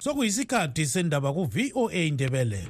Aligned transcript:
sokuyisikhathi 0.00 0.86
sendaba 0.86 1.32
ku-voa 1.32 1.92
indebele 1.92 2.62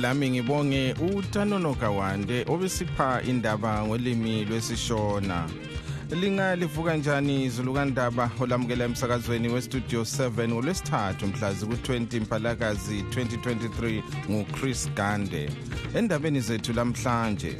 lami 0.00 0.30
ngibonge 0.30 0.94
utanono 0.94 1.74
kawande 1.74 2.44
obesipha 2.48 3.22
indaba 3.26 3.82
ngolimi 3.84 4.44
lwesishona. 4.44 5.67
Lingalivuka 6.10 6.96
njani 6.96 7.44
izulu 7.44 7.74
kandaba 7.74 8.30
olamukela 8.40 8.84
emsakazweni 8.84 9.48
westudio 9.48 10.00
7 10.02 10.48
ngolwesithathu 10.48 11.26
mhlazi 11.26 11.66
ku-20 11.66 12.20
mpalakazi 12.20 13.02
2023 13.02 14.02
nguchris 14.30 14.90
gande. 14.94 15.50
Endabeni 15.94 16.40
zethu 16.40 16.72
lamhlanje 16.72 17.56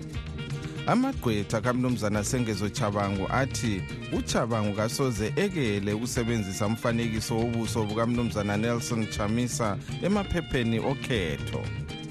amagqwetha 0.87 1.61
kamnumzana 1.61 2.25
sengezo 2.25 2.69
chabangu 2.69 3.27
athi 3.31 3.83
uchabangu 4.19 4.77
kasoze 4.77 5.33
ekele 5.37 5.93
ukusebenzisa 5.93 6.67
umfanekiso 6.67 7.37
wobuso 7.39 7.85
bukamnumzana 7.85 8.57
nelson 8.57 9.07
chamisa 9.07 9.77
emaphepheni 10.03 10.79
okhetho 10.79 11.63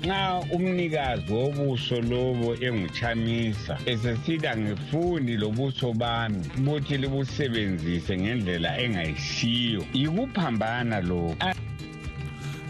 nxa 0.07 0.43
umnikazi 0.55 1.33
wobuso 1.33 2.01
lobo 2.01 2.55
enguchamisa 2.65 3.77
esesithi 3.85 4.47
angifuni 4.47 5.37
lobuso 5.37 5.93
bami 5.93 6.45
ukuthi 6.57 6.97
libusebenzise 6.97 8.17
ngendlela 8.17 8.79
engayisiyo 8.83 9.83
yikuphambana 9.93 11.01
lokhu 11.01 11.35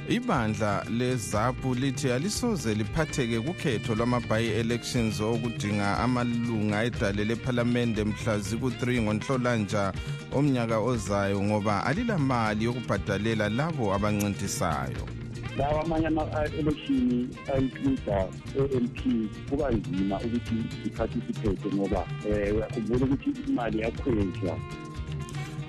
ibandla 0.10 0.86
lezapu 0.98 1.76
lithi 1.76 2.12
alisoze 2.12 2.74
liphatheke 2.76 3.40
kukhetho 3.40 3.96
lwama-by-elections 3.96 5.22
okudinga 5.22 6.00
amalunga 6.00 6.84
edale 6.84 7.24
lephalamende 7.26 8.04
mhla 8.04 8.38
ziku-3 8.40 9.02
ngonhlolanja 9.02 9.94
omnyaka 10.38 10.78
ozayo 10.80 11.42
ngoba 11.44 11.86
alilamali 11.86 12.66
yokubhadalela 12.66 13.50
labo 13.50 13.94
abancintisayo. 13.94 15.17
Lawa 15.58 15.82
amanye 15.84 16.08
ama-election 16.08 17.30
a-includa 17.54 18.18
a-m 18.60 18.88
p 18.88 19.30
kuba 19.50 19.72
nzima 19.72 20.20
ukuthi 20.20 20.56
iparticipate 20.86 21.76
ngoba 21.76 22.08
um 22.26 22.56
uyakhumbula 22.56 23.06
ukuthi 23.06 23.30
imali 23.48 23.80
yakhwezwa 23.80 24.58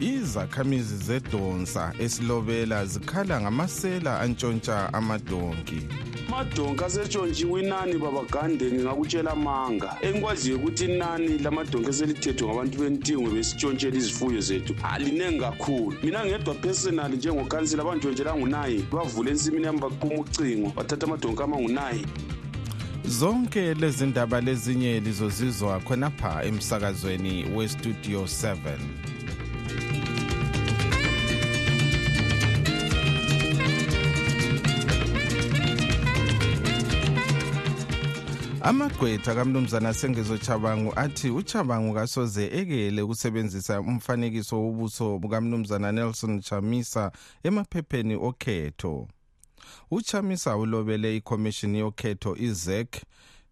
izakhamizi 0.01 0.97
zedonsa 0.97 1.93
esilobela 1.99 2.87
zikhala 2.87 3.41
ngamasela 3.41 4.21
antshontsha 4.21 4.95
amadonki. 4.95 6.08
Amadonki 6.29 6.85
asetshontshiwe 6.85 7.63
inani 7.63 7.99
babagande 7.99 8.65
ngingakutshela 8.71 9.35
manga. 9.37 9.97
Engikwaziyo 10.03 10.57
ukuthi 10.57 10.85
inani 10.85 11.39
lamadonki 11.39 11.91
eselithethwe 11.91 12.49
ngabantu 12.49 12.79
bentingo 12.79 13.31
besitshontshela 13.31 13.97
izifuyo 13.97 14.41
zethu 14.41 14.75
alinengi 14.93 15.41
kakhulu. 15.41 15.97
Mina 16.03 16.25
ngedwa 16.27 16.55
personally 16.55 17.17
njengokansila 17.17 17.85
bantshontshela 17.85 18.37
ngunayi 18.37 18.85
bavule 18.93 19.31
ensimini 19.31 19.67
yami 19.67 19.79
baquma 19.79 20.21
ucingo 20.21 20.73
bathatha 20.77 21.07
amadonki 21.07 21.43
amangunayi 21.43 22.07
zonke 23.09 23.75
lezi 23.75 24.07
ndaba 24.07 24.41
lezinye 24.41 25.01
lizozizwa 25.01 25.81
khonapha 25.81 26.45
emsakazweni 26.45 27.47
westudio 27.57 28.23
7 28.23 28.79
amagqwetha 38.69 39.35
kamnumzana 39.35 39.95
sengezo 39.95 40.39
chabangu 40.39 40.93
athi 40.97 41.31
uchabangu 41.31 41.95
kasoze 41.95 42.45
ekele 42.47 43.03
ukusebenzisa 43.03 43.81
umfanekiso 43.81 44.63
wobuso 44.63 45.19
bukamnumzana 45.19 45.93
nelson 45.93 46.41
chamisa 46.41 47.13
emaphepheni 47.43 48.15
okhetho. 48.15 49.09
Uchamisa 49.91 50.57
ulobele 50.57 51.17
ikhomishini 51.17 51.79
yokhetho 51.79 52.37
izek 52.37 53.03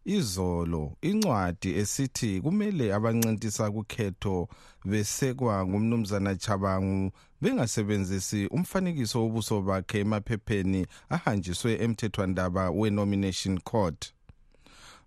izolo 0.05 0.97
incwadi 1.03 1.75
esithi 1.75 2.41
kumele 2.41 2.95
abancintisa 2.95 3.71
kukhetho 3.71 4.49
besekwa 4.85 5.67
ngumnumzana 5.67 6.37
chabangu 6.37 7.13
bengasebenzisi 7.41 8.47
umfanekiso 8.47 9.23
wobuso 9.23 9.63
bakhe 9.63 10.01
emaphepheni 10.01 10.87
ahanjiswe 11.09 11.73
emthethwandaba 11.85 12.71
we-nomination 12.71 13.59
court. 13.61 14.16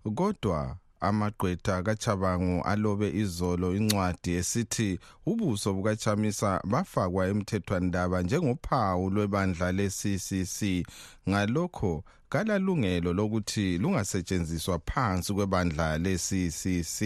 Kodwa 0.04 0.76
amagqwetha 1.00 1.82
kachabangu 1.82 2.62
alobe 2.64 3.08
izolo 3.22 3.74
incwadi 3.76 4.30
esithi 4.40 4.98
ubuso 5.26 5.74
bukachamisa 5.74 6.60
bafakwa 6.64 7.22
emthethwandaba 7.28 8.22
njengophawu 8.22 9.10
lwebandla 9.10 9.72
le-ccc 9.72 10.58
ngalokho 11.28 12.04
kalalungelo 12.28 13.12
lokuthi 13.12 13.78
lungasetshenziswa 13.78 14.78
phansi 14.88 15.34
kwebandla 15.34 15.98
le-ccc 15.98 16.98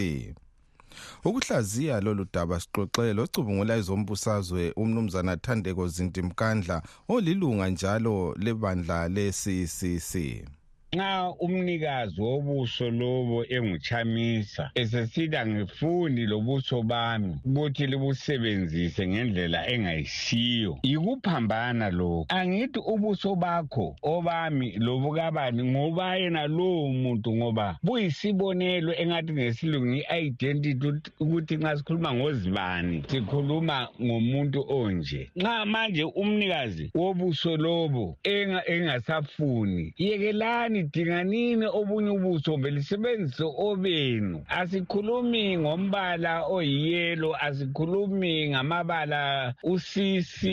ukuhlaziya 1.27 2.01
lolu 2.01 2.25
daba 2.33 2.59
sixoxe 2.59 3.13
locubungula 3.13 3.73
ezombusazwe 3.79 4.63
umnumzana 4.81 5.37
thandeko 5.37 5.87
zintimkandla 5.87 6.77
olilunga 7.13 7.67
njalo 7.69 8.35
lebandla 8.43 8.99
le-ccc 9.15 10.13
nxa 10.95 11.33
umnikazi 11.39 12.21
wobuso 12.21 12.89
lobo 12.89 13.45
enguchamisa 13.55 14.71
esesithi 14.75 15.37
angifuni 15.37 16.25
lobuso 16.25 16.81
bami 16.83 17.35
ukuthi 17.45 17.87
libusebenzise 17.87 19.07
ngendlela 19.07 19.67
engayisiyo 19.73 20.77
yikuphambana 20.83 21.89
lokhu. 21.89 22.25
Angithi 22.29 22.79
ubuso 22.79 23.35
bakho 23.35 23.95
obami 24.01 24.71
lobukabani 24.77 25.63
ngoba 25.63 26.15
yena 26.15 26.47
lowo 26.47 26.87
muntu 26.87 27.35
ngoba 27.35 27.77
buyisibonelo 27.83 28.93
engathi 29.01 29.33
ngesilungu 29.33 29.93
i-identity 29.95 31.11
ukuthi 31.19 31.57
nxa 31.57 31.77
sikhuluma 31.77 32.13
ngozibani 32.13 33.03
sikhuluma 33.07 33.87
ngomuntu 34.01 34.65
onje. 34.67 35.31
Nxa 35.35 35.65
manje 35.65 36.03
umnikazi 36.03 36.91
wobuso 36.95 37.57
lobo 37.57 38.17
engasafuni 38.23 39.93
yekelani 39.97 40.84
dinganini 40.93 41.65
obunye 41.65 42.09
ubuso 42.09 42.57
belisebenzise 42.57 43.43
obenu? 43.67 44.43
Asikhulumi 44.47 45.57
ngombala 45.57 46.33
oyiyelo 46.47 47.35
asikhulumi 47.45 48.49
ngamabala 48.49 49.53
uccc 49.63 50.45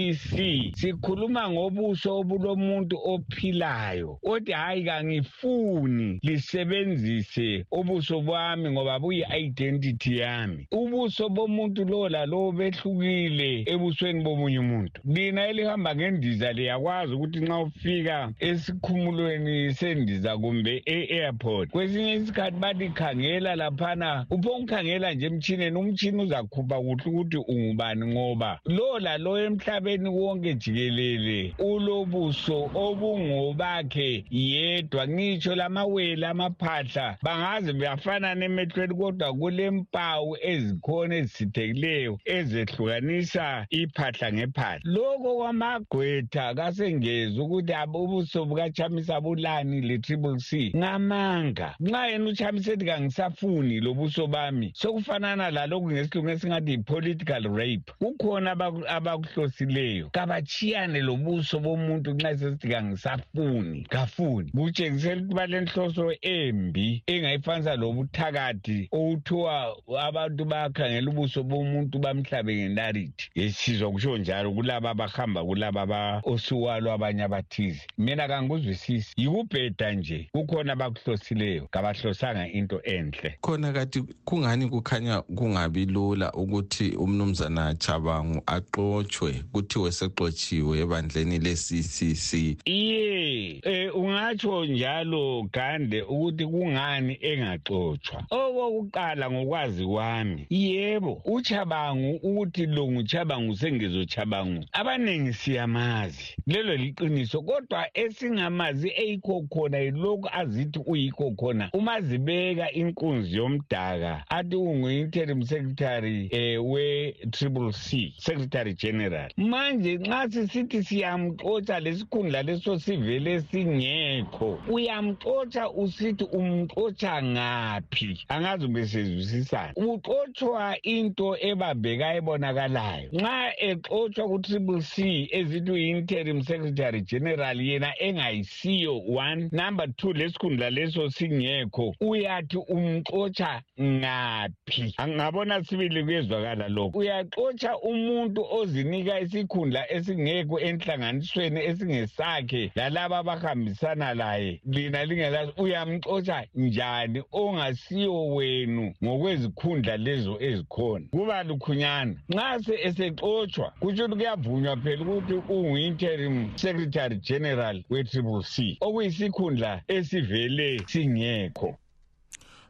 sikhuluma 0.75 1.51
ngobuso 1.51 2.09
obulomuntu 2.21 2.97
ophilayo 3.13 4.19
kodwa 4.25 4.57
hhayi 4.57 4.85
kangifuni 4.85 6.19
lisebenzise 6.23 7.65
ubuso 7.71 8.21
bami 8.21 8.71
ngoba 8.71 8.99
buyi-identity 8.99 10.19
yami. 10.19 10.67
Ubuso 10.71 11.29
bomuntu 11.29 11.85
lo 11.85 12.09
lalowo 12.09 12.53
behlukile 12.53 13.65
ebusweni 13.73 14.23
bomunye 14.25 14.59
umuntu. 14.59 15.01
Lina 15.05 15.49
elihamba 15.49 15.97
ngendiza 15.97 16.53
liyakwazi 16.53 17.13
ukuthi 17.15 17.41
nxa 17.41 17.59
ufika 17.59 18.33
esikhumulweni 18.49 19.75
sendiza 19.75 20.22
kumbe 20.31 20.83
e-airport. 20.87 21.71
Kwesinye 21.71 22.15
isikhathi 22.15 22.57
bathi 22.57 22.89
khangela 22.89 23.57
laphana 23.57 24.27
uphongikhangela 24.31 25.15
nje 25.15 25.27
emtshineni 25.27 25.79
umtshini 25.79 26.23
uzakhupha 26.23 26.81
kuhle 26.81 27.05
ukuthi 27.07 27.37
ungubani 27.37 28.07
ngoba 28.07 28.61
lo 28.67 28.99
lalo 28.99 29.39
emhlabeni 29.39 30.09
wonke 30.09 30.55
jikelele 30.55 31.55
ulobuso 31.59 32.71
obungobakhe 32.75 34.25
yedwa. 34.31 35.09
Ngitsho 35.09 35.55
lamawele 35.55 36.27
amaphahla 36.27 37.17
bangaze 37.23 37.73
bafanane 37.73 38.45
emehlweni 38.45 38.95
kodwa 38.95 39.35
kulempawu 39.35 40.37
ezikhona 40.43 41.17
ezisithekileyo 41.17 42.19
ezehlukanisa 42.25 43.67
iphahla 43.71 44.33
ngephahla. 44.33 44.81
Loko 44.85 45.37
kwamagqwetha 45.37 46.55
kasengeza 46.55 47.43
ukuthi 47.43 47.73
ubuso 47.95 48.45
bukachamisa 48.45 49.21
bulani 49.21 49.81
lithi 49.81 50.12
triple 50.13 50.39
c. 50.41 50.73
Ngamanga 50.77 51.75
nxa 51.81 52.07
yena 52.07 52.25
uchamisa 52.31 52.73
ethi 52.73 52.85
kangisafuni 52.85 53.81
lobuso 53.81 54.27
bami 54.27 54.71
sokufanana 54.75 55.51
lalokhu 55.51 55.91
ngesilungu 55.91 56.31
esingathi 56.31 56.71
yi-political 56.71 57.43
rape. 57.57 57.93
Kukhona 57.99 58.53
abaku- 58.55 58.85
abakuhlosileyo. 58.89 60.11
Kabachiyane 60.13 61.01
lobuso 61.01 61.59
bomuntu 61.61 62.11
nxa 62.15 62.39
sesithi 62.39 62.69
kangisafuni. 62.69 63.87
Kafuni. 63.89 64.51
Kutshengisela 64.51 65.21
ukuthi 65.21 65.35
balenhloso 65.35 66.13
embi 66.23 67.03
engayifanisa 67.07 67.77
lobuthakathi 67.77 68.89
okuthiwa 68.93 69.77
abantu 70.01 70.45
bayakhangela 70.45 71.11
ubuso 71.11 71.43
bomuntu 71.43 71.99
bamhlabe 71.99 72.55
ngenarithi 72.57 73.31
yesizwa 73.35 73.91
kusho 73.91 74.19
njalo 74.19 74.53
kulaba 74.53 74.91
abahamba 74.91 75.45
kulaba 75.45 75.83
aba- 75.83 76.21
osuwalo 76.25 76.93
abanye 76.93 77.23
abathize. 77.23 77.87
Mina 77.99 78.29
kangikuzwisisi 78.29 79.15
yikubheda 79.17 79.92
nje 79.95 80.29
kukhona 80.33 80.73
abakuhlosileyo 80.73 81.69
kabahlosanga 81.71 82.49
into 82.49 82.81
enhle. 82.85 83.39
Khona 83.41 83.73
kathi 83.73 84.03
kungani 84.25 84.69
kukhanya 84.69 85.23
kungabi 85.23 85.87
lula 85.87 86.33
ukuthi 86.33 86.97
umnumzana 86.97 87.75
chabangu 87.75 88.43
axotshwe 88.47 89.43
kuthiwe 89.53 89.93
seqotshiwe 89.93 90.79
ebandleni 90.81 91.39
le-ccc 91.39 92.57
iye 92.65 93.61
eh 93.63 93.97
ungatsho 93.97 94.65
njalo 94.65 95.49
gande 95.53 96.03
ukuthi 96.03 96.47
kungani 96.47 97.19
engaxotshwa? 97.21 98.25
Okokuqala 98.31 99.31
ngokwazi 99.31 99.87
kwami 99.87 100.47
yebo 100.51 101.23
uchabangu 101.25 102.17
ukuthi 102.17 102.67
lo 102.67 102.91
nguchabangu 102.91 103.57
sengezochabangu 103.57 104.65
abaningi 104.73 105.33
siyamazi. 105.33 106.37
Lelo 106.47 106.77
liqiniso 106.77 107.43
kodwa 107.43 107.87
esingamazi 107.95 108.89
eyikho 108.89 109.43
khona 109.51 109.82
yilokhu 109.83 110.29
azithi 110.33 110.81
uyikho 110.87 111.31
khona. 111.31 111.71
Umazibeka 111.73 112.73
inkunzi 112.73 113.37
yomdaka 113.37 114.25
athi 114.29 114.57
ungu-interim 114.57 115.43
secretary 115.43 116.29
eh, 116.33 116.59
we-triple 116.65 117.73
c 117.73 118.15
secretary 118.19 118.75
general. 118.75 119.31
Manje 119.37 119.99
nxa 119.99 120.31
sisithi 120.31 120.85
siyamxotsha 120.85 121.81
lesikhundla 121.81 122.43
leso 122.43 122.79
sivele 122.79 123.41
singekho 123.41 124.59
uyamxotsha 124.69 125.71
usithi 125.71 126.25
umxotsha 126.25 127.23
ngaphi? 127.23 128.25
Angazi 128.29 128.69
besezwisisana 128.69 129.73
uxotshwa 129.77 130.77
into 130.83 131.37
ebambeka 131.41 132.15
ebonakalayo. 132.15 133.09
Nxa 133.13 133.61
exotshwa 133.69 134.29
ku-triple 134.29 134.81
c 134.83 135.29
ezithi 135.33 135.71
uyi-interim 135.71 136.43
secretary 136.43 137.01
general 137.01 137.61
yena 137.61 137.93
engayisiyo 138.01 139.03
one 139.07 139.49
number 139.73 139.87
two 139.97 140.13
lesikhundla 140.13 140.71
leso 140.71 141.11
singekho. 141.11 141.95
Uyathi 142.01 142.57
umxotsha 142.57 143.63
ngaphi? 143.81 144.95
Angabona 144.97 145.65
sibili 145.65 146.05
kuyezwakala 146.05 146.69
lokho. 146.69 146.99
Uyaxotsha 146.99 147.79
umuntu 147.79 148.47
ozinika 148.51 149.21
isikhundla 149.21 149.93
esingekho 149.93 150.61
enhlanganisweni 150.61 151.61
esingesakhe 151.61 152.73
lalaba 152.75 153.19
abahambisana 153.19 154.15
laye. 154.15 154.61
Lina 154.67 155.05
lingelazi 155.05 155.53
uyamxotsha 155.57 156.47
njani 156.55 157.23
ongasiyo 157.33 158.27
wenu 158.27 158.95
ngokwezikhundla 159.05 159.97
lezo 159.97 160.37
ezikhona? 160.41 161.07
Kuba 161.11 161.43
lukhunyana. 161.43 162.15
Nxa 162.29 162.63
se 162.63 162.75
esexotshwa 162.83 163.73
kutsho 163.81 164.05
ukuthi 164.05 164.17
kuyavunywa 164.17 164.77
phela 164.77 165.03
ukuthi 165.03 165.35
ungu-interim 165.49 166.59
secretary 166.59 167.17
general 167.17 167.83
we-triple 167.91 168.43
c. 168.43 168.77
Okuyisikhundla 168.81 169.62
esivele 169.89 170.69
singekho. 170.91 171.71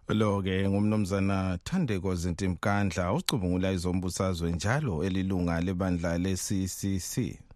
Lo-ke 0.08 0.68
ngumnumzana 0.68 1.58
thandeko 1.64 2.14
zintimkandla 2.14 3.12
ucubungula 3.12 3.72
izombusazwe 3.72 4.52
njalo 4.52 5.04
elilunga 5.04 5.60
lebandla 5.60 6.18
le-ccc 6.18 7.14
The 7.14 7.51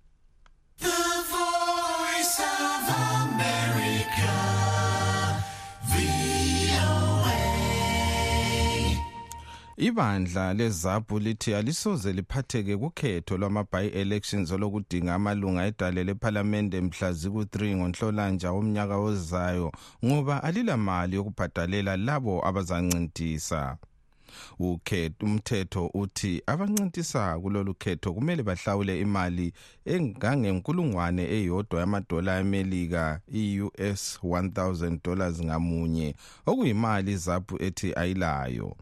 ibandla 9.79 10.55
lezaphu 10.55 11.19
lithi 11.19 11.55
alisoze 11.55 12.13
liphatheke 12.13 12.77
kukhetho 12.77 13.37
lwama-by-elections 13.37 14.53
olokudinga 14.53 15.15
amalunga 15.15 15.67
edale 15.67 16.05
lephalamende 16.05 16.81
mhla 16.81 17.13
ziku-3 17.13 17.77
ngonhlolanja 17.77 18.53
womnyaka 18.53 18.97
ozayo 18.97 19.73
ngoba 20.05 20.43
alilamali 20.43 21.17
yokubhadalela 21.17 21.97
labo 21.97 22.47
abazancintisa. 22.49 23.77
Umthetho 25.21 25.91
uthi 25.95 26.43
abancintisa 26.47 27.39
kulolu 27.39 27.75
khetho 27.75 28.13
kumele 28.15 28.43
bahlawule 28.43 29.01
imali 29.01 29.53
engangenkulungwane 29.85 31.25
eyodwa 31.37 31.81
yamadola 31.81 32.39
amelika 32.39 33.21
i-us 33.29 34.19
1000 34.23 34.99
dollars 35.05 35.43
ngamunye 35.45 36.15
okuyimali 36.47 37.13
izaphu 37.13 37.63
ethi 37.63 37.95
ayilayo. 37.95 38.77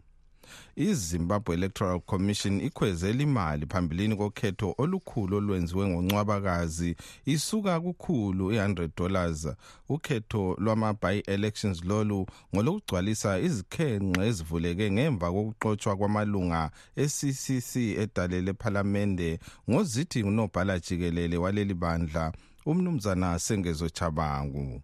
Izimbabwe 0.75 1.55
electoral 1.55 1.99
commission 1.99 2.61
ikhwezela 2.61 3.23
imali 3.23 3.65
phambilini 3.65 4.15
kokhetho 4.15 4.75
olukhulu 4.77 5.37
olwenziwe 5.37 5.87
ngoncwabakazi 5.87 6.95
isuka 7.25 7.79
kukhulu 7.79 8.51
i-100 8.51 8.89
dollars. 8.97 9.47
Ukhetho 9.89 10.55
lwama-by-elections 10.59 11.83
lolu 11.83 12.25
ngolokugcwalisa 12.55 13.39
izikhenqe 13.39 14.27
ezivuleke 14.27 14.91
ngemva 14.91 15.31
kokuxotshwa 15.31 15.95
kwamalunga 15.95 16.71
e-ccc 16.95 17.75
edale 17.75 18.41
lephalamende 18.41 19.39
ngozithi 19.69 20.23
ngunobhala 20.23 20.79
jikelele 20.79 21.37
waleli 21.37 21.73
bandla 21.73 22.33
umnumzana 22.65 23.39
sengezo 23.39 23.89
chabangu 23.89 24.81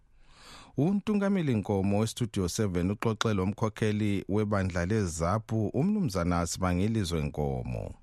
untungameli 0.78 1.56
nkomo 1.56 2.00
westudio 2.00 2.46
7 2.46 2.92
uxoxe 2.92 3.34
lomkhokheli 3.34 4.26
webandla 4.30 4.86
lezaphu 4.86 5.68
umnumzana 5.68 6.48
sibangilizwe 6.48 7.22
nkomo. 7.22 7.94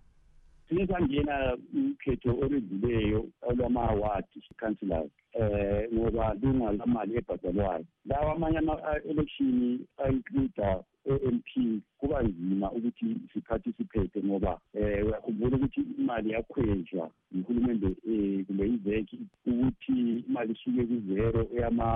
Sike 0.69 0.87
sangena 0.87 1.57
ukhetho 1.93 2.31
olwenzileyo 2.31 3.27
olwama-awadi 3.43 4.43
councillors 4.61 5.11
eh 5.33 5.89
ngoba 5.95 6.35
lungalamali 6.43 7.17
ebhadalwayo. 7.17 7.85
Lawa 8.05 8.33
amanye 8.33 8.59
ama-election 8.59 9.79
a-includa 9.99 10.81
o-m 11.09 11.39
p 11.47 11.81
kuba 11.99 12.23
nzima 12.23 12.67
ukuthi 12.73 13.17
siparticipate 13.33 14.19
ngoba 14.25 14.61
eh 14.75 15.07
uyakhumbula 15.07 15.57
ukuthi 15.57 15.81
imali 15.99 16.31
yakhwezwa 16.31 17.11
yihulumende 17.35 17.87
um 18.07 18.45
kumbe 18.45 18.65
iveki 18.67 19.19
ukuthi 19.47 20.25
imali 20.29 20.53
isuke 20.53 20.83
kuzero 20.91 21.41
eyama 21.57 21.89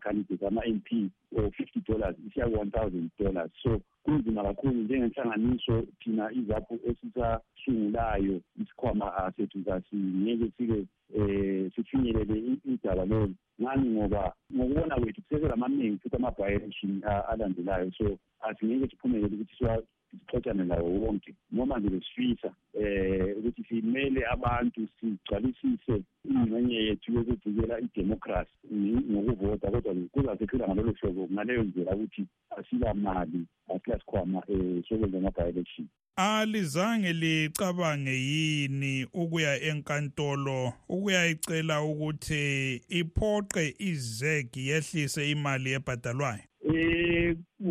candidates 0.00 0.42
ama-m 0.42 0.80
p 0.80 1.10
or 1.36 1.50
fifty 1.50 1.80
dollars 1.88 2.16
isiya 2.28 2.48
ku-one 2.48 2.70
thousand 2.70 3.10
dollars. 3.18 3.50
So 3.62 3.80
kunzima 4.04 4.42
kakhulu 4.42 4.74
njengenhlanganiso 4.82 5.82
thina 6.00 6.32
izapho 6.32 6.74
esisasungulayo 6.88 8.40
isikhwama 8.62 9.32
sethu 9.36 9.64
kasingeke 9.64 10.46
sike 10.56 10.78
um 11.16 11.70
sifinyelele 11.74 12.58
idaba 12.64 13.04
lolu 13.04 13.34
ngani? 13.62 13.90
Ngoba 13.90 14.32
ngokubona 14.54 14.94
kwethu 15.00 15.22
kuseselamaningi 15.22 15.98
futhi 15.98 16.16
ama-by-election 16.16 17.02
alandelayo. 17.30 17.90
So 17.98 18.18
asingeke 18.40 18.90
siphumelele 18.90 19.34
ukuthi 19.36 19.56
sixotshane 20.20 20.64
lawo 20.64 20.88
wonke 21.00 21.34
noma 21.52 21.78
nje 21.78 21.88
besifisa 21.88 22.50
eh 22.80 23.36
ukuthi 23.38 23.64
simele 23.68 24.26
abantu 24.26 24.88
sigcwalisise 25.00 26.02
ingxenye 26.30 26.74
yethu 26.74 27.12
yokuvikela 27.12 27.80
idemocracy 27.80 28.52
ngokuvota 29.10 29.70
kodwa 29.70 29.94
kuzasephila 30.12 30.68
ngalolo 30.68 30.92
hlobo 30.92 31.28
ngaleyo 31.32 31.62
ndlela 31.62 31.96
ukuthi 31.96 32.26
asila 32.56 32.94
mali 32.94 33.40
asila 33.74 33.98
sikhwama 33.98 34.42
um 34.48 34.82
sokwenza 34.88 35.18
ama-by-election 35.18 35.86
alizange 36.16 37.12
licabange 37.12 38.10
yini 38.10 39.06
ukuya 39.12 39.62
enkantolo 39.62 40.72
ukuyayicela 40.88 41.82
ukuthi 41.82 42.74
iphoqe 42.88 43.74
izegi 43.78 44.68
yehlise 44.68 45.30
imali 45.30 45.72
ebhadalwayo? 45.72 46.42
Eh 46.74 47.13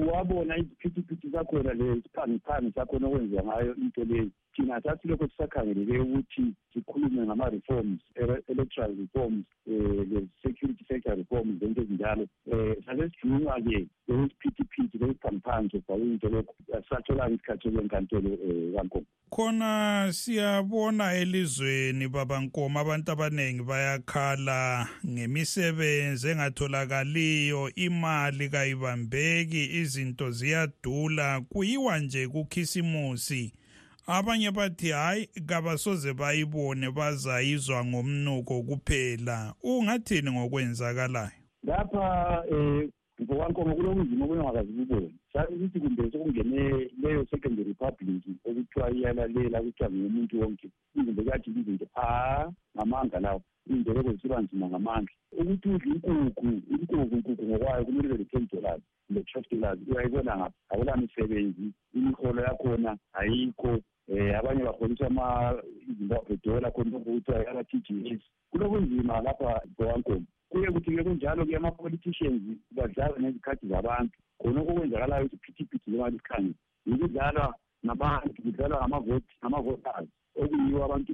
wabona 0.10 0.58
iziphithiphithi 0.58 1.30
zakhona 1.30 1.74
lezi 1.74 2.10
phambi 2.14 2.40
zakhona 2.46 2.72
sakhona 2.76 3.08
okwenziwa 3.08 3.44
ngayo 3.44 3.76
into 3.76 4.04
lezi. 4.04 4.32
Thina 4.56 4.82
sasilokho 4.82 5.28
sisakhangelele 5.28 6.00
ukuthi 6.00 6.54
sikhulume 6.74 7.26
ngama-reforms 7.26 8.00
ele- 8.16 8.44
electoral 8.48 8.96
reforms 9.00 9.46
um 9.68 9.98
le-security 10.12 10.86
sector 10.88 11.16
reforms 11.16 11.60
zonke 11.60 11.82
ezinjalo. 11.82 12.28
Um 12.52 12.76
sake 12.86 13.10
sijunga-ke 13.22 13.88
lokusiphithi-phithi 14.08 14.98
lokuphangiphangi 14.98 15.70
sokubhalwe 15.72 16.14
into 16.14 16.30
lokho. 16.30 16.54
Asisatholanga 16.78 17.36
isikhathi 17.36 17.64
sokuyenkantolo 17.64 18.30
um 18.30 18.74
kankomo. 18.76 19.06
Khona 19.30 20.08
siyabona 20.12 21.14
elizweni 21.14 22.08
babankomo 22.08 22.80
abantu 22.80 23.12
abaningi 23.12 23.64
bayakhala 23.64 24.88
ngemisebenzi 25.08 26.30
engatholakaliyo 26.30 27.72
imali 27.76 28.50
kayibambeki 28.50 29.66
izinto 29.82 30.32
ziyadula 30.32 31.42
kuyiwa 31.50 32.00
nje 32.00 32.28
kukhisimusi. 32.28 33.54
Abanye 34.08 34.52
bathi 34.52 34.90
hayi 34.92 35.30
kabasoze 35.46 36.14
bayibone 36.14 36.92
bazayizwa 36.92 37.86
ngomnuko 37.86 38.64
kuphela. 38.64 39.54
Ungathini 39.64 40.32
ngokwenzakalayo? 40.32 41.32
Lapha 41.64 42.44
um 42.52 42.90
ngokankomo 43.22 43.76
kulobunzima 43.76 44.26
obungakazi 44.26 44.72
bubone 44.72 45.14
sabe 45.34 45.56
ukuthi 45.56 45.80
kumbe 45.80 46.12
sekungene 46.12 46.90
leyo 47.02 47.26
second 47.30 47.58
republic 47.60 48.24
okuthiwa 48.46 48.92
iyalalela 48.92 49.62
kuthiwa 49.62 49.90
ngumuntu 49.90 50.42
wonke 50.42 50.68
izinto 50.96 51.24
kathi 51.24 51.50
izinto 51.50 51.88
a 51.96 52.52
ngamanga 52.76 53.20
lawo 53.20 53.42
izinto 53.68 53.94
loko 53.94 54.12
zisiba 54.12 54.42
nzima 54.42 54.68
ngamandla. 54.68 55.16
Ukuthi 55.32 55.70
udle 55.70 55.92
inkukhu 55.94 56.46
inkukhu 56.74 57.16
inkukhu 57.16 57.44
ngokwayo 57.46 57.86
kumele 57.86 58.06
ibe 58.08 58.18
le-ten 58.18 58.48
dollars 58.52 58.82
le-twelve 59.10 59.48
dollars. 59.52 59.80
Uyayibona 59.88 60.38
ngapha 60.38 60.54
akula 60.70 60.98
misebenzi 60.98 61.66
imiholo 61.94 62.42
yakhona 62.42 62.98
ayikho 63.14 63.80
um 64.10 64.36
abanye 64.40 64.64
baholiswa 64.64 65.08
izimbabwe 65.90 66.38
dola 66.44 66.72
khona 66.72 66.98
okuthiwa 66.98 67.48
ama-t 67.52 67.72
g 67.86 67.88
s 68.20 68.22
kulobunzima 68.52 69.22
lapha 69.22 69.62
gowankomo 69.78 70.26
kuye 70.50 70.68
kuthi-ke 70.72 71.04
kunjalo-ke 71.04 71.56
ama-politicians 71.58 72.42
badlala 72.76 73.16
ngezikhathi 73.20 73.68
zabantu. 73.68 74.18
Khona 74.40 74.62
okwenzakalayo 74.62 75.26
isiphithiphithi 75.26 75.90
njengoba 75.90 76.10
likhanye 76.10 76.54
yikudlalwa 76.86 77.56
nabantu 77.84 78.42
kudlalwa 78.44 78.88
ngama-voters 79.42 80.10
okuyiwo 80.42 80.86
abantu 80.86 81.12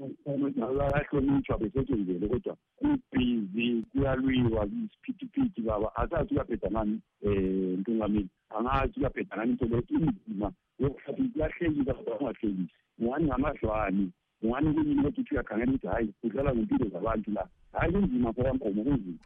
bayahlonitshwa 0.77 1.57
besetshenzele 1.61 2.27
kodwa 2.27 2.53
kubhizi 2.79 3.83
kuyalwiwa 3.91 4.61
isiphithiphithi 4.65 5.61
baba. 5.61 5.95
Asazi 5.95 6.29
kuyaphetha 6.29 6.71
ngani 6.71 6.95
um 7.23 7.79
ntungameli? 7.79 8.29
Angazi 8.55 8.99
uyabheda 8.99 9.35
ngani 9.35 9.51
into 9.51 9.65
leyo? 9.65 9.83
Inzima 9.89 10.51
yokuhlathi 10.79 11.23
kuyahlekisa 11.31 11.93
kodwa 11.93 12.19
ungahlekisi 12.19 12.73
ungani 12.99 13.25
ngamadlwane 13.25 14.05
ungani 14.41 14.73
kuyini 14.73 14.95
kodwa 15.03 15.19
uthi 15.21 15.33
uyakhangela 15.33 15.71
ukuthi 15.71 15.87
hhayi 15.87 16.13
kudlalwa 16.21 16.55
ngempilo 16.55 16.89
zabantu 16.89 17.31
la. 17.31 17.47
Hhayi 17.71 17.91
kunzima 17.93 18.33
fokankomo 18.33 18.83
kunzima 18.83 19.19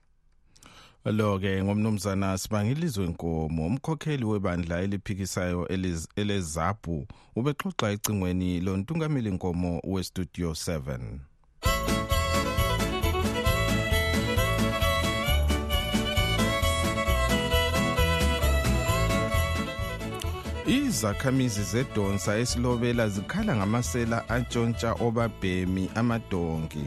lo-ke 1.05 1.63
ngomnumzana 1.63 2.37
sibangilizwe 2.37 3.07
nkomo 3.07 3.67
umkhokheli 3.67 4.25
webandla 4.25 4.81
eliphikisayo 4.81 5.67
elezabhu 6.15 7.07
ubexoxa 7.35 7.91
ecingweni 7.91 8.59
lontungameli 8.61 9.31
nkomo 9.31 9.81
westudio 9.83 10.51
7 10.51 10.99
izakhamizi 20.67 21.63
zedonsa 21.63 22.37
esilobela 22.37 23.09
zikhala 23.09 23.55
ngamasela 23.55 24.29
antshontsha 24.29 24.91
obabhemi 24.93 25.89
amadonki. 25.95 26.85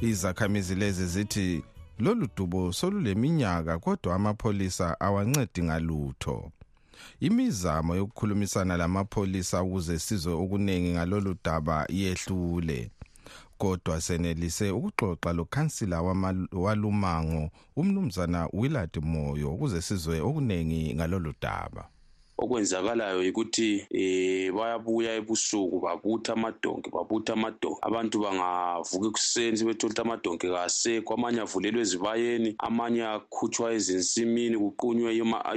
Izakhamizi 0.00 0.74
lezi 0.74 1.06
zithi 1.06 1.62
lolu 1.98 2.28
dubo 2.36 2.72
soluleminyaka 2.72 3.78
kodwa 3.78 4.14
amapholisa 4.14 5.00
awancedi 5.00 5.62
ngalutho. 5.62 6.50
Imizamo 7.20 7.96
yokukhulumisana 7.96 8.76
lamapholisa 8.76 9.62
ukuze 9.62 9.98
sizwe 9.98 10.32
okuningi 10.32 10.92
ngalolu 10.92 11.36
daba 11.44 11.86
yehlule. 11.88 12.90
Kodwa 13.58 14.00
senelise 14.00 14.70
ukuxoxa 14.70 15.32
lokhansila 15.32 16.02
walumango 16.52 17.50
umnumzana 17.76 18.48
willard 18.52 18.94
moyo 19.02 19.54
ukuze 19.54 19.82
sizwe 19.82 20.20
okuningi 20.20 20.94
ngalolu 20.94 21.34
daba. 21.42 21.88
Okwenzakalayo 22.38 23.22
yikuthi 23.22 23.86
eh 23.90 24.52
bayabuya 24.52 25.14
ebusuku 25.20 25.80
babutha 25.80 26.32
amadonki 26.32 26.90
babutha 26.90 27.32
amadonki 27.32 27.80
abantu 27.82 28.16
bangavuka 28.24 29.06
ekuseni 29.08 29.56
sebethola 29.56 29.92
ukuthi 29.92 30.00
amadonki 30.02 30.46
kasekho 30.48 31.14
amanye 31.14 31.40
avulelwe 31.40 31.80
ezibayeni 31.82 32.50
amanye 32.58 33.02
akhutshwa 33.14 33.72
ezinsimini 33.76 34.56
kuqunywe 34.58 35.10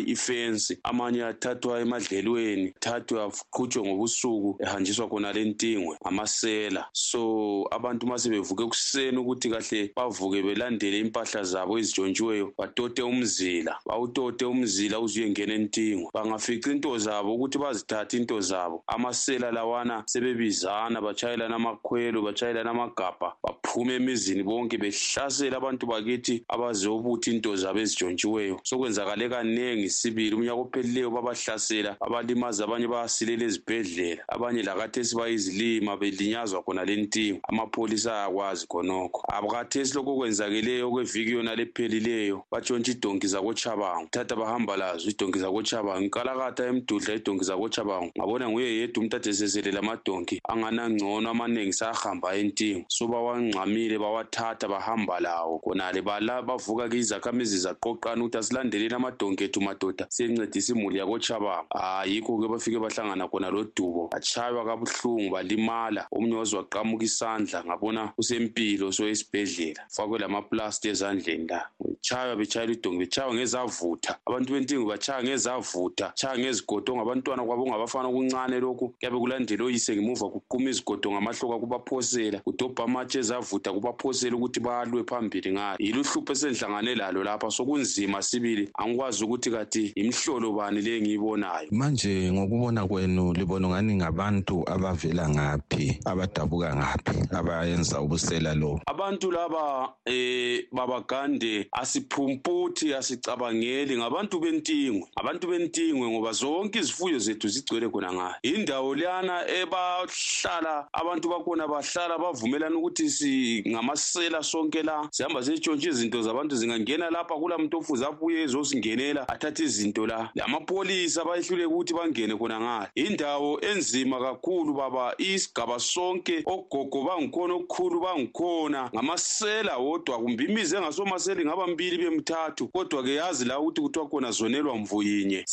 ifensi 0.06 0.74
amanye 0.84 1.24
athathwa 1.32 1.80
emadlelweni 1.84 2.74
thathwe 2.80 3.18
aqhutshwe 3.26 3.82
ngobusuku 3.84 4.58
ehanjiswa 4.64 5.10
khona 5.10 5.34
lentingwe 5.34 5.98
ngamasela. 6.02 6.86
So 6.94 7.68
abantu 7.72 8.08
ma 8.08 8.18
sebevuka 8.18 8.64
ekuseni 8.64 9.18
ukuthi 9.18 9.50
kahle 9.50 9.92
bavuke 9.96 10.44
belandele 10.44 11.00
impahla 11.00 11.44
zabo 11.44 11.80
ezitshontshiweyo 11.80 12.54
batote 12.58 13.02
umzila. 13.02 13.80
Bawutote 13.86 14.46
umzila 14.46 15.00
uze 15.00 15.22
uyengena 15.22 15.54
entingwe. 15.54 16.10
Bangafica 16.14 16.67
into 16.72 16.98
zabo 16.98 17.36
ukuthi 17.36 17.58
bazithathe 17.58 18.18
into 18.18 18.42
zabo. 18.42 18.84
Amasela 18.88 19.52
lawana 19.52 20.04
sebebizana 20.06 21.02
batshayelana 21.02 21.56
amakhwelo 21.56 22.22
batshayelana 22.22 22.72
amagabha 22.72 23.34
baphume 23.44 23.96
emizini 23.96 24.44
bonke 24.44 24.78
behlasela 24.78 25.58
abantu 25.58 25.86
bakithi 25.88 26.44
abazobutha 26.50 27.32
into 27.32 27.56
zabo 27.56 27.80
ezitshontshiweyo 27.80 28.60
sokwenzakale 28.64 29.30
kanengi 29.30 29.90
sibili 29.90 30.36
umnyaka 30.36 30.62
ophelileyo 30.62 31.12
babahlasela 31.12 31.98
abalimaza 32.02 32.64
abanye 32.64 32.88
bayasilela 32.88 33.46
ezibhedlela 33.46 34.24
abanye 34.28 34.64
lakathesi 34.64 35.16
bayizilima 35.16 35.98
belinyazwa 35.98 36.64
khona 36.64 36.86
lentingo 36.86 37.40
amapholisa 37.50 38.12
ayakwazi 38.14 38.68
khonokho. 38.68 39.22
Abakathesi 39.28 39.96
lokho 39.96 40.12
okwenzakeleyo 40.14 40.88
okweviki 40.88 41.32
yona 41.32 41.56
lephelileyo 41.56 42.44
batshontsha 42.52 42.92
idonki 42.92 43.28
zakochabango 43.28 44.08
thatha 44.12 44.36
bahamba 44.36 44.78
lazo 44.78 45.10
idonki 45.10 45.40
zakochabango 45.40 46.04
inkalakatha 46.06 46.57
emdudla 46.66 47.16
idonki 47.16 47.44
zakochabango 47.46 48.12
ngabona 48.18 48.50
nguye 48.50 48.78
yedwa 48.78 49.00
umuntu 49.02 49.16
ade 49.16 49.34
seselela 49.34 49.80
amadonki 49.80 50.42
anganangcono 50.44 51.30
amanengi 51.30 51.74
sayahamba 51.74 52.36
entingo. 52.36 52.86
So 52.90 53.08
bawangxamile 53.08 53.98
bawathatha 54.00 54.68
bahamba 54.68 55.20
lawo. 55.20 55.60
Khonale 55.60 56.02
bala 56.02 56.42
bavuka 56.42 56.90
ke 56.90 56.98
izakhamizi 56.98 57.58
zaqoqana 57.58 58.24
ukuthi 58.24 58.38
asilandeleni 58.38 58.96
amadonki 58.96 59.44
ethu 59.44 59.62
madoda. 59.62 60.08
Siyencedisa 60.10 60.74
imuli 60.74 61.00
yakochabango 61.00 61.68
ayikho 61.72 62.38
ke 62.38 62.48
bafike 62.48 62.80
bahlangana 62.80 63.28
khona 63.28 63.50
lodubo 63.50 64.10
batshaywa 64.12 64.66
kabuhlungu 64.66 65.32
balimala. 65.32 66.08
Omunye 66.12 66.36
waze 66.36 66.58
waqamuka 66.58 67.06
isandla 67.06 67.64
ngabona 67.64 68.14
usempilo 68.18 68.92
so 68.92 69.08
esibhedlela. 69.08 69.82
Fakwe 69.90 70.20
lamaplasti 70.20 70.90
ezandleni 70.90 71.48
la. 71.48 71.68
Betshaywa 71.80 72.36
betshayela 72.36 72.74
idonki 72.74 73.00
betshaywa 73.00 73.34
ngezavutha. 73.34 74.18
Abantu 74.26 74.54
bentingo 74.54 74.86
batshaya 74.86 75.24
ngezavutha 75.24 76.14
tshaya 76.16 76.38
ngezigodo 76.48 76.96
ngabantwana 76.96 77.44
kwabo 77.44 77.64
ongabafana 77.64 78.10
okuncane 78.10 78.60
lokhu. 78.60 78.94
Kuyabe 79.00 79.18
kulandela 79.20 79.66
oyise 79.66 79.96
ngemuva 79.96 80.30
kuquma 80.30 80.70
izigodo 80.70 81.12
ngamahloka 81.12 81.60
kubaphosela 81.60 82.40
kudobha 82.40 82.84
amatshe 82.84 83.20
ezavutha 83.20 83.74
kubaphosela 83.74 84.36
ukuthi 84.36 84.60
balwe 84.60 85.04
phambili 85.04 85.52
ngayo. 85.52 85.78
Yilo 85.80 86.02
uhlupho 86.02 86.32
esendihlangane 86.34 86.96
lalo 86.96 87.24
lapha 87.24 87.52
sokunzima 87.52 88.22
sibili. 88.22 88.70
Angikwazi 88.74 89.24
ukuthi 89.24 89.52
kathi 89.52 89.92
imhlolo 89.96 90.54
bani 90.54 90.82
le 90.82 90.98
engiyibonayo? 90.98 91.68
Manje 91.72 92.32
ngokubona 92.32 92.88
kwenu 92.88 93.34
libona 93.34 93.68
ngani 93.68 93.96
ngabantu 93.96 94.64
abavela 94.70 95.30
ngaphi 95.30 96.00
abadabuka 96.06 96.76
ngaphi 96.76 97.18
abayenza 97.36 98.02
ubusela 98.02 98.54
lo? 98.56 98.80
Abantu 98.86 99.32
laba 99.32 99.94
eh 100.06 100.66
babagande 100.72 101.68
asiphumputhi 101.72 102.94
asicabangeli. 102.94 103.98
Ngabantu 103.98 104.40
bentingwe 104.40 105.08
abantu 105.16 105.48
bentingwe 105.48 106.10
ngoba 106.10 106.32
zonke 106.40 106.80
izifuyo 106.80 107.20
zethu 107.20 107.48
zigcwele 107.48 107.90
khona 107.90 108.14
ngayo 108.14 108.36
indawo 108.44 108.96
leyana 108.96 109.36
ebahlala 109.48 110.88
abantu 110.94 111.30
bakhona 111.30 111.68
bahlala 111.68 112.18
bavumelana 112.18 112.78
ukuthi 112.78 113.10
singamasela 113.10 114.44
sonke 114.44 114.84
la. 114.84 115.08
Sihamba 115.12 115.44
sitshontshe 115.44 115.90
izinto 115.90 116.22
zabantu 116.22 116.56
zingangena 116.56 117.10
lapha 117.10 117.36
kula 117.36 117.58
muntu 117.58 117.78
ofuze 117.78 118.06
abuye 118.06 118.44
ezosingenela 118.44 119.28
athathe 119.30 119.64
izinto 119.64 120.08
la. 120.08 120.30
Lamapholisa 120.36 121.26
bayehluleka 121.26 121.70
ukuthi 121.70 121.94
bangene 121.94 122.36
khona 122.36 122.60
ngayo 122.60 122.88
indawo 122.96 123.60
enzima 123.62 124.20
kakhulu 124.20 124.74
baba. 124.74 125.14
Isigaba 125.18 125.80
sonke 125.80 126.44
ogogo 126.46 127.04
bangikhona 127.04 127.54
okukhulu 127.54 128.00
bangikhona. 128.00 128.90
Ngamasela 128.94 129.78
wodwa 129.78 130.20
kumbe 130.20 130.44
imizi 130.44 130.76
engasomasela 130.76 131.42
ingaba 131.42 131.68
mbili 131.68 131.98
bemthathu. 131.98 132.68
Kodwa 132.68 133.04
ke 133.04 133.16
yazi 133.16 133.46
la 133.46 133.60
ukuthi 133.60 133.82
kuthiwa 133.82 134.10
khona 134.10 134.32
zonelwa 134.32 134.78
mvuyinye 134.78 135.44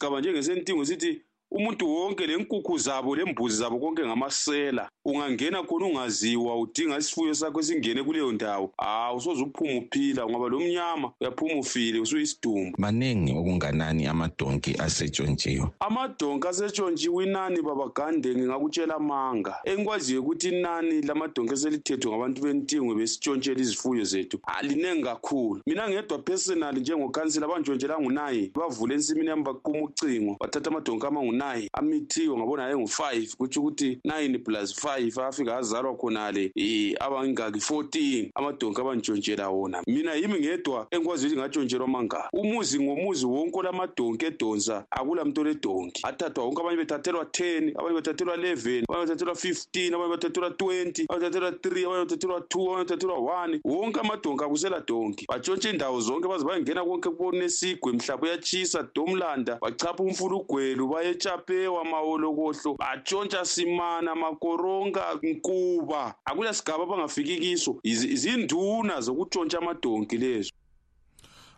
tukaba 0.00 0.20
nje 0.20 0.32
ngezentimo 0.32 0.84
sithi 0.84 1.22
umuntu 1.50 1.94
wonke 1.94 2.26
lenkukhu 2.26 2.78
zabo 2.78 3.16
lembuzi 3.16 3.56
zabo 3.56 3.78
konke 3.78 4.06
ngamasela. 4.06 4.90
Ungangena 5.04 5.62
khona 5.62 5.86
ungaziwa 5.86 6.60
udinga 6.60 6.98
isifuyo 6.98 7.34
sakho 7.34 7.60
esingene 7.60 8.02
kuleyo 8.02 8.32
ndawo. 8.32 8.72
Hawu 8.78 9.16
usoze 9.18 9.42
uphuma 9.42 9.78
uphila 9.78 10.26
ngoba 10.26 10.48
lo 10.48 10.60
mnyama 10.60 11.12
uyaphuma 11.20 11.54
ufile 11.54 12.00
usuyisidumbu 12.00 12.76
maningi 12.78 13.32
okunganani 13.32 14.06
amadonki 14.06 14.74
asetshontshiwe? 14.78 15.66
Amadonki 15.80 16.48
asetshontshiwe 16.48 17.24
inani 17.24 17.62
babagande 17.62 18.34
ngingakutshela 18.34 18.98
manga. 18.98 19.56
Engikwaziyo 19.64 20.20
ukuthi 20.20 20.48
inani 20.48 21.02
lamadonki 21.02 21.52
eselithethwe 21.54 22.10
ngabantu 22.10 22.42
bentingwe 22.42 22.94
besitshontshela 22.94 23.60
izifuyo 23.60 24.04
zethu 24.04 24.38
alinengi 24.46 25.02
kakhulu. 25.02 25.62
Mina 25.66 25.88
ngedwa 25.88 26.18
personally 26.18 26.80
njengokhansila 26.80 27.48
bantshontshela 27.48 28.00
ngunayi 28.00 28.52
bavule 28.54 28.94
ensimini 28.94 29.28
yami 29.28 29.42
baquma 29.42 29.82
ucingo 29.82 30.36
bathatha 30.40 30.70
amadonki 30.70 31.06
amangunayi 31.40 31.68
amithiwe 31.72 32.36
ngabona 32.36 32.66
ayengu-five 32.66 33.36
kutsho 33.36 33.60
ukuthi 33.60 34.00
nine 34.04 34.38
plus 34.38 34.74
five 34.74 35.18
afika 35.18 35.56
azalwa 35.56 35.96
khonale 35.96 36.52
um 36.56 36.94
abangaki 37.00 37.60
fourteen 37.60 38.30
amadonki 38.34 38.80
abantshontshela 38.80 39.50
wona. 39.50 39.82
Mina 39.86 40.14
yimi 40.14 40.40
ngedwa 40.40 40.86
engikwazi 40.90 41.26
ukuthi 41.26 41.40
ngatshontshelwa 41.40 41.88
mangaki 41.88 42.28
umuzi 42.32 42.80
ngomuzi 42.80 43.26
wonke 43.26 43.58
olamadonki 43.58 44.26
edonsa 44.26 44.84
akula 44.90 45.24
muntu 45.24 45.40
oledonki. 45.40 46.02
Athathwa 46.04 46.44
wonke 46.44 46.60
abanye 46.60 46.76
bethathelwa 46.76 47.24
ten 47.32 47.72
abanye 47.78 47.94
bethathelwa 47.94 48.34
eleven 48.34 48.84
abanye 48.88 49.06
bethathelwa 49.06 49.34
fifteen 49.34 49.94
abanye 49.94 50.16
bethathelwa 50.16 50.50
twenty 50.50 51.06
abanye 51.08 51.30
bethathelwa 51.30 51.52
three 51.62 51.84
abanye 51.84 52.04
bethathelwa 52.04 52.40
two 52.48 52.70
abanye 52.72 52.84
bethathelwa 52.84 53.18
one. 53.18 53.60
Wonke 53.64 54.00
amadonki 54.00 54.44
akusela 54.44 54.80
donki 54.80 55.26
batshontshe 55.28 55.70
indawo 55.70 56.00
zonke 56.00 56.28
baze 56.28 56.44
bayengena 56.44 56.84
konke 56.84 57.10
kunesigwe 57.10 57.92
mhlaba 57.92 58.22
uyatshisa 58.22 58.88
domlanda 58.94 59.58
bachapha 59.60 60.02
umfulugwelu 60.02 60.88
baye 60.88 61.14
etshapewa 61.34 61.84
mawolokohlo 61.84 62.74
batshontsha 62.78 63.44
simana 63.44 64.14
makoronga 64.14 65.04
nkuba. 65.22 66.14
Akula 66.24 66.54
sigaba 66.54 66.82
abangafiki 66.84 67.36
kiso 67.38 67.76
Izi- 67.84 68.16
zinduna 68.16 69.00
zokutshontsha 69.00 69.58
amadonki 69.58 70.18
lezo. 70.18 70.50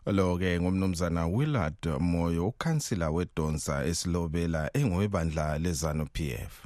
Lo 0.07 0.37
ke 0.39 0.61
ngumnumzana 0.61 1.27
Willard 1.27 1.87
Moyo 2.01 2.49
ukhansila 2.49 3.11
wedonsa 3.11 3.85
esilobela 3.85 4.71
engowebandla 4.75 5.59
lezanu 5.59 6.07
PF 6.13 6.65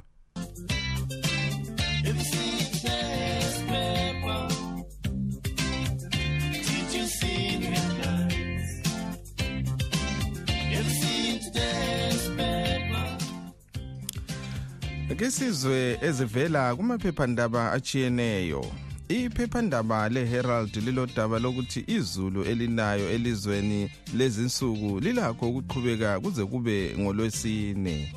ke 15.15 15.31
sizwe 15.31 15.97
ezivela 16.01 16.75
kumaphephandaba 16.75 17.71
achiyeneyo 17.71 18.65
iphephandaba 19.09 20.09
leHerald 20.09 20.75
lilodaba 20.75 21.39
lokuthi 21.39 21.83
izulu 21.87 22.43
elinayo 22.43 23.09
elizweni 23.09 23.89
lezinsuku 24.17 24.99
lilakho 24.99 25.49
ukuqhubeka 25.49 26.19
kuze 26.19 26.45
kube 26.45 26.95
ngolwesine. 26.99 28.13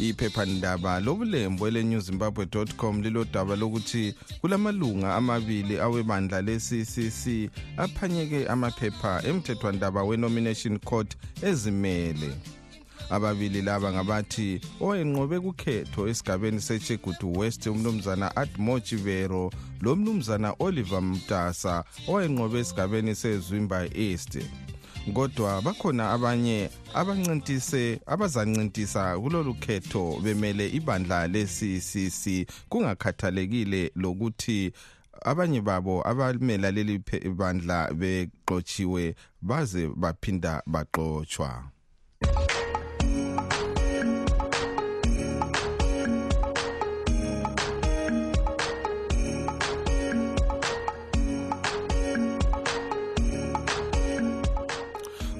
Iphephandaba 0.00 1.00
lobulembu 1.00 1.66
eleNewZimbabwe.com 1.66 3.02
lilodaba 3.02 3.56
lokuthi 3.56 4.14
kulamalunga 4.40 5.14
amabili 5.14 5.78
awebandla 5.80 6.42
leCCC 6.42 7.50
aphanyeke 7.76 8.46
amaphepha 8.46 9.22
emthethwandaba 9.28 10.02
wenomination 10.02 10.78
court 10.78 11.16
ezimele. 11.42 12.30
Ababili 13.10 13.62
laba 13.62 13.92
ngabathi 13.92 14.60
owayenqobe 14.80 15.40
kukhetho 15.40 16.08
esigabeni 16.08 16.60
sechegudu 16.60 17.38
west 17.38 17.66
umnumzana 17.66 18.36
admo 18.36 18.80
chivero 18.80 19.52
lo 19.80 19.96
mnumzana 19.96 20.54
oliver 20.58 21.02
mtasa 21.02 21.84
owayenqobe 22.08 22.58
esigabeni 22.58 23.14
sezwimba 23.14 23.86
east. 23.94 24.38
Kodwa 25.14 25.62
bakhona 25.62 26.10
abanye 26.10 26.70
abancintise 26.94 28.00
abazancintisa 28.06 29.18
kulolu 29.18 29.54
khetho 29.54 30.18
bemele 30.22 30.68
ibandla 30.68 31.28
le-ccc 31.28 32.46
kungakhathalekile 32.68 33.92
lokuthi 33.94 34.72
abanye 35.24 35.60
babo 35.60 36.02
abamela 36.08 36.70
leli 36.70 36.98
bandla 37.38 37.90
beqotshiwe 37.94 39.14
baze 39.42 39.88
baphinda 39.96 40.62
baqotshwa 40.66 41.75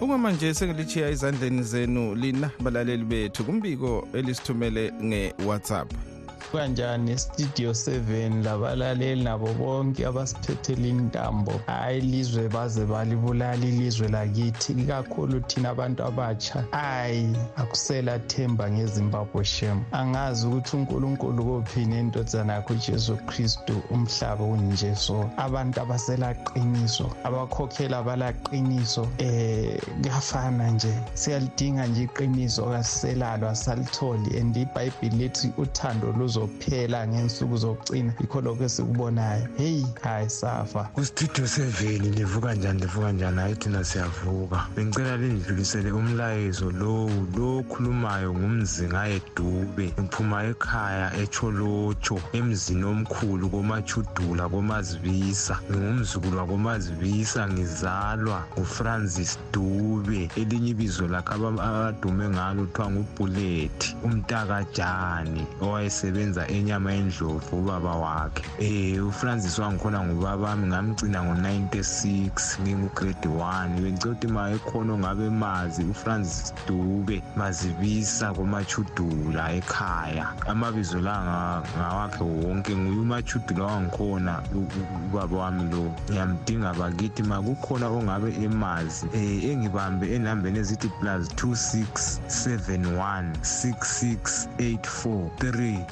okwamanje 0.06 0.54
sengilichiya 0.54 1.08
ezandleni 1.08 1.62
zenu 1.62 2.14
lina 2.14 2.50
balaleli 2.60 3.04
bethu 3.04 3.44
kumbiko 3.44 4.08
elisithumele 4.12 4.92
nge-whatsapp. 5.02 6.15
Kanjani 6.52 7.18
studio 7.18 7.70
7 7.70 8.42
labalaleli 8.42 9.22
nabo 9.22 9.46
bonke 9.54 10.06
abasiphethela 10.06 10.88
intambo 10.88 11.60
hayi 11.66 11.98
ilizwe 11.98 12.48
baze 12.48 12.84
balibulala 12.84 13.66
ilizwe 13.66 14.08
lakithi 14.08 14.72
ikakhulu 14.72 15.40
thina 15.40 15.70
abantu 15.70 16.04
abatsha. 16.04 16.64
Hayi 16.70 17.36
akusela 17.56 18.18
themba 18.18 18.70
ngezimbabwe 18.70 19.44
shem. 19.44 19.80
Angazi 19.92 20.46
ukuthi 20.46 20.76
unkulunkulu 20.76 21.44
kophini 21.44 21.96
entozana 21.96 22.52
yakho 22.52 22.72
ujesu 22.72 23.16
kristu 23.16 23.82
umhlaba 23.90 24.44
unje 24.44 24.94
so 24.94 25.30
abantu 25.36 25.80
abaselaqiniso 25.80 27.10
abakhokhela 27.24 28.02
balaqiniso 28.02 29.08
eh 29.18 29.80
kuyafana 30.02 30.70
nje. 30.70 30.94
Siyalidinga 31.14 31.86
nje 31.86 32.02
iqiniso 32.02 32.64
kasiselalo 32.64 33.48
asalitholi 33.48 34.38
and 34.40 34.56
ibhayibhili 34.56 35.16
lithi 35.16 35.52
uthando 35.58 36.12
luzophela 36.40 37.06
ngensuku 37.08 37.56
zokucina 37.56 38.12
yikho 38.20 38.40
lokho 38.40 38.64
esikubonayo. 38.64 39.48
Heyi 39.56 39.86
hayi 40.02 40.30
safa. 40.30 40.84
Kustudio 40.84 41.46
seven 41.46 42.14
livuka 42.14 42.54
njani 42.54 42.80
livuka 42.80 43.12
njani? 43.12 43.36
Hayi 43.40 43.54
thina 43.54 43.84
siyavuka. 43.84 44.66
Bengicela 44.76 45.16
lindlulisele 45.16 45.92
umlayezo 45.92 46.70
lowu 46.70 47.26
lo 47.36 47.58
okhulumayo 47.58 48.34
ngumzingaye 48.34 49.20
dube 49.36 49.92
ngiphuma 50.00 50.44
ekhaya 50.44 51.14
echolotsho 51.16 52.20
emzini 52.32 52.84
omkhulu 52.84 53.48
komachudula 53.50 54.48
komazibisa. 54.48 55.58
Ngingumzukulu 55.70 56.38
wakomazibisa 56.38 57.48
ngizalwa 57.48 58.44
ngufrancis 58.58 59.38
dube. 59.52 60.30
Elinye 60.36 60.70
ibizo 60.70 61.08
lakhe 61.08 61.34
aba- 61.34 61.62
abadume 61.62 62.28
ngalo 62.28 62.64
kuthiwa 62.64 62.90
ngubulethi 62.90 63.96
umntakajani 64.04 65.46
owayesebenza 65.60 66.25
enyama 66.34 66.92
endlovu 66.94 67.58
ubaba 67.58 67.94
wakhe. 67.94 68.42
Um 68.60 69.08
ufrancis 69.08 69.58
wangikhona 69.58 70.04
ngubabami 70.04 70.66
ngamgcina 70.66 71.22
ngo-96 71.22 72.60
ngingugrade 72.62 73.28
1 73.28 73.68
bengicela 73.80 74.12
ukuthi 74.12 74.26
ma 74.28 74.50
ekhona 74.50 74.92
ongabe 74.92 75.30
mazi 75.30 75.84
ufrancis 75.84 76.52
dube 76.66 77.22
mazibisa 77.36 78.32
komachudula 78.34 79.52
ekhaya. 79.52 80.26
Amabizo 80.48 81.00
la 81.00 81.22
nga- 81.22 81.62
ngawakhe 81.78 82.24
wonke 82.24 82.76
nguye 82.76 82.98
umachudula 83.00 83.64
wangikhona 83.64 84.42
u- 84.54 84.58
u- 84.58 84.66
ubaba 85.10 85.36
wami 85.36 85.70
lo. 85.70 85.92
Ngiyamdinga 86.10 86.74
bakithi 86.74 87.22
ma 87.22 87.42
kukhona 87.42 87.88
ongabe 87.88 88.34
emazi 88.44 89.06
um 89.06 89.40
engibambe 89.50 90.14
enambeni 90.14 90.58
ezithi 90.58 90.88
plus 91.00 91.28
2671 91.34 93.32
668430 93.42 95.84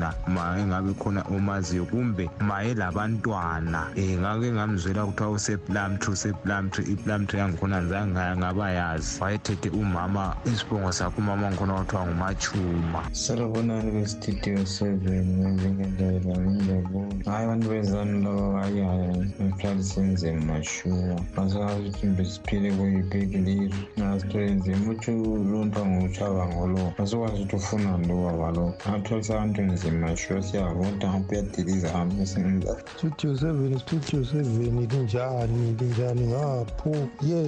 na 0.00 0.12
ma 0.26 0.58
engabe 0.58 0.92
khona 0.98 1.22
omaziyo 1.30 1.84
kumbe 1.86 2.28
ma 2.40 2.64
elabantwana 2.64 3.86
um 3.96 4.20
ngake 4.20 4.52
ngamzwela 4.52 5.06
kuthiwa 5.06 5.30
useplumtree 5.30 6.12
useplumtree 6.12 6.90
iplumtree 6.92 7.38
yangikhona 7.40 7.86
zange 7.86 8.36
ngaba 8.36 8.70
yazi. 8.70 9.22
Wayethethe 9.22 9.68
umama 9.70 10.36
isibongo 10.44 10.92
sakhe 10.92 11.18
umama 11.18 11.50
ngikhona 11.50 11.74
kuthiwa 11.74 12.06
ngumachuma 12.06 13.00
salubonani 13.12 13.90
kwestudio 13.92 14.66
seven 14.66 15.26
njengendlela 15.54 16.34
ngiyabona 16.40 17.30
hayi 17.30 17.44
abantu 17.44 17.68
bezanu 17.68 18.14
laba 18.24 18.60
hayi 18.60 18.80
hayi 18.80 19.32
sihlalise 19.36 20.00
nzima 20.00 20.64
shuwa 20.64 21.20
masazi 21.36 21.80
ukuthi 21.80 22.06
mbe 22.06 22.24
siphile 22.24 22.72
kuyibheki 22.76 23.38
lizwe 23.38 23.78
nasithole 23.96 24.50
nzima 24.50 24.90
uthi 24.90 25.10
lumpa 25.50 25.80
nguchabango 25.86 26.66
lo 26.66 26.92
asikwazi 26.98 27.42
ukuthi 27.42 27.56
ufunani 27.56 28.08
lo 28.08 28.16
baba 28.24 28.50
lo 28.56 28.74
atholisa 28.96 29.34
abantu 29.34 29.62
nzima 29.62 30.16
shuwa 30.16 30.42
siyavota 30.42 31.08
ngapho 31.10 31.32
uyadiliza 31.32 31.88
hami 31.88 32.22
esinenza 32.22 32.76
studio 32.96 33.36
seven 33.38 33.78
studio 33.78 34.24
seven 34.24 34.86
linjani 34.90 35.76
linjani 35.80 36.26
ngapho 36.26 36.90
ye 37.22 37.42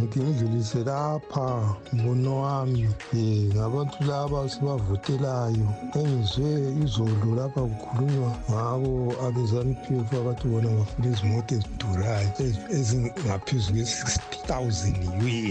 ngithi 0.00 0.20
ngidlulise 0.20 0.78
lapha 0.84 1.76
mbono 1.92 2.40
wami. 2.42 2.88
Ye 3.12 3.48
ngabantu 3.54 4.04
laba 4.08 4.48
sibavotelayo 4.48 5.68
engizwe 5.94 6.50
izolo 6.84 7.28
lapha 7.36 7.60
kukhulunywa 7.60 8.30
ngabo 8.50 9.14
abezanupf 9.26 10.12
abathi 10.20 10.48
bona 10.48 10.68
bafuna 10.78 11.08
izimoto 11.12 11.54
ezidurayo 11.54 12.28
ezi- 12.44 12.66
ezingaphezu 12.78 13.72
kwe-60 13.72 14.26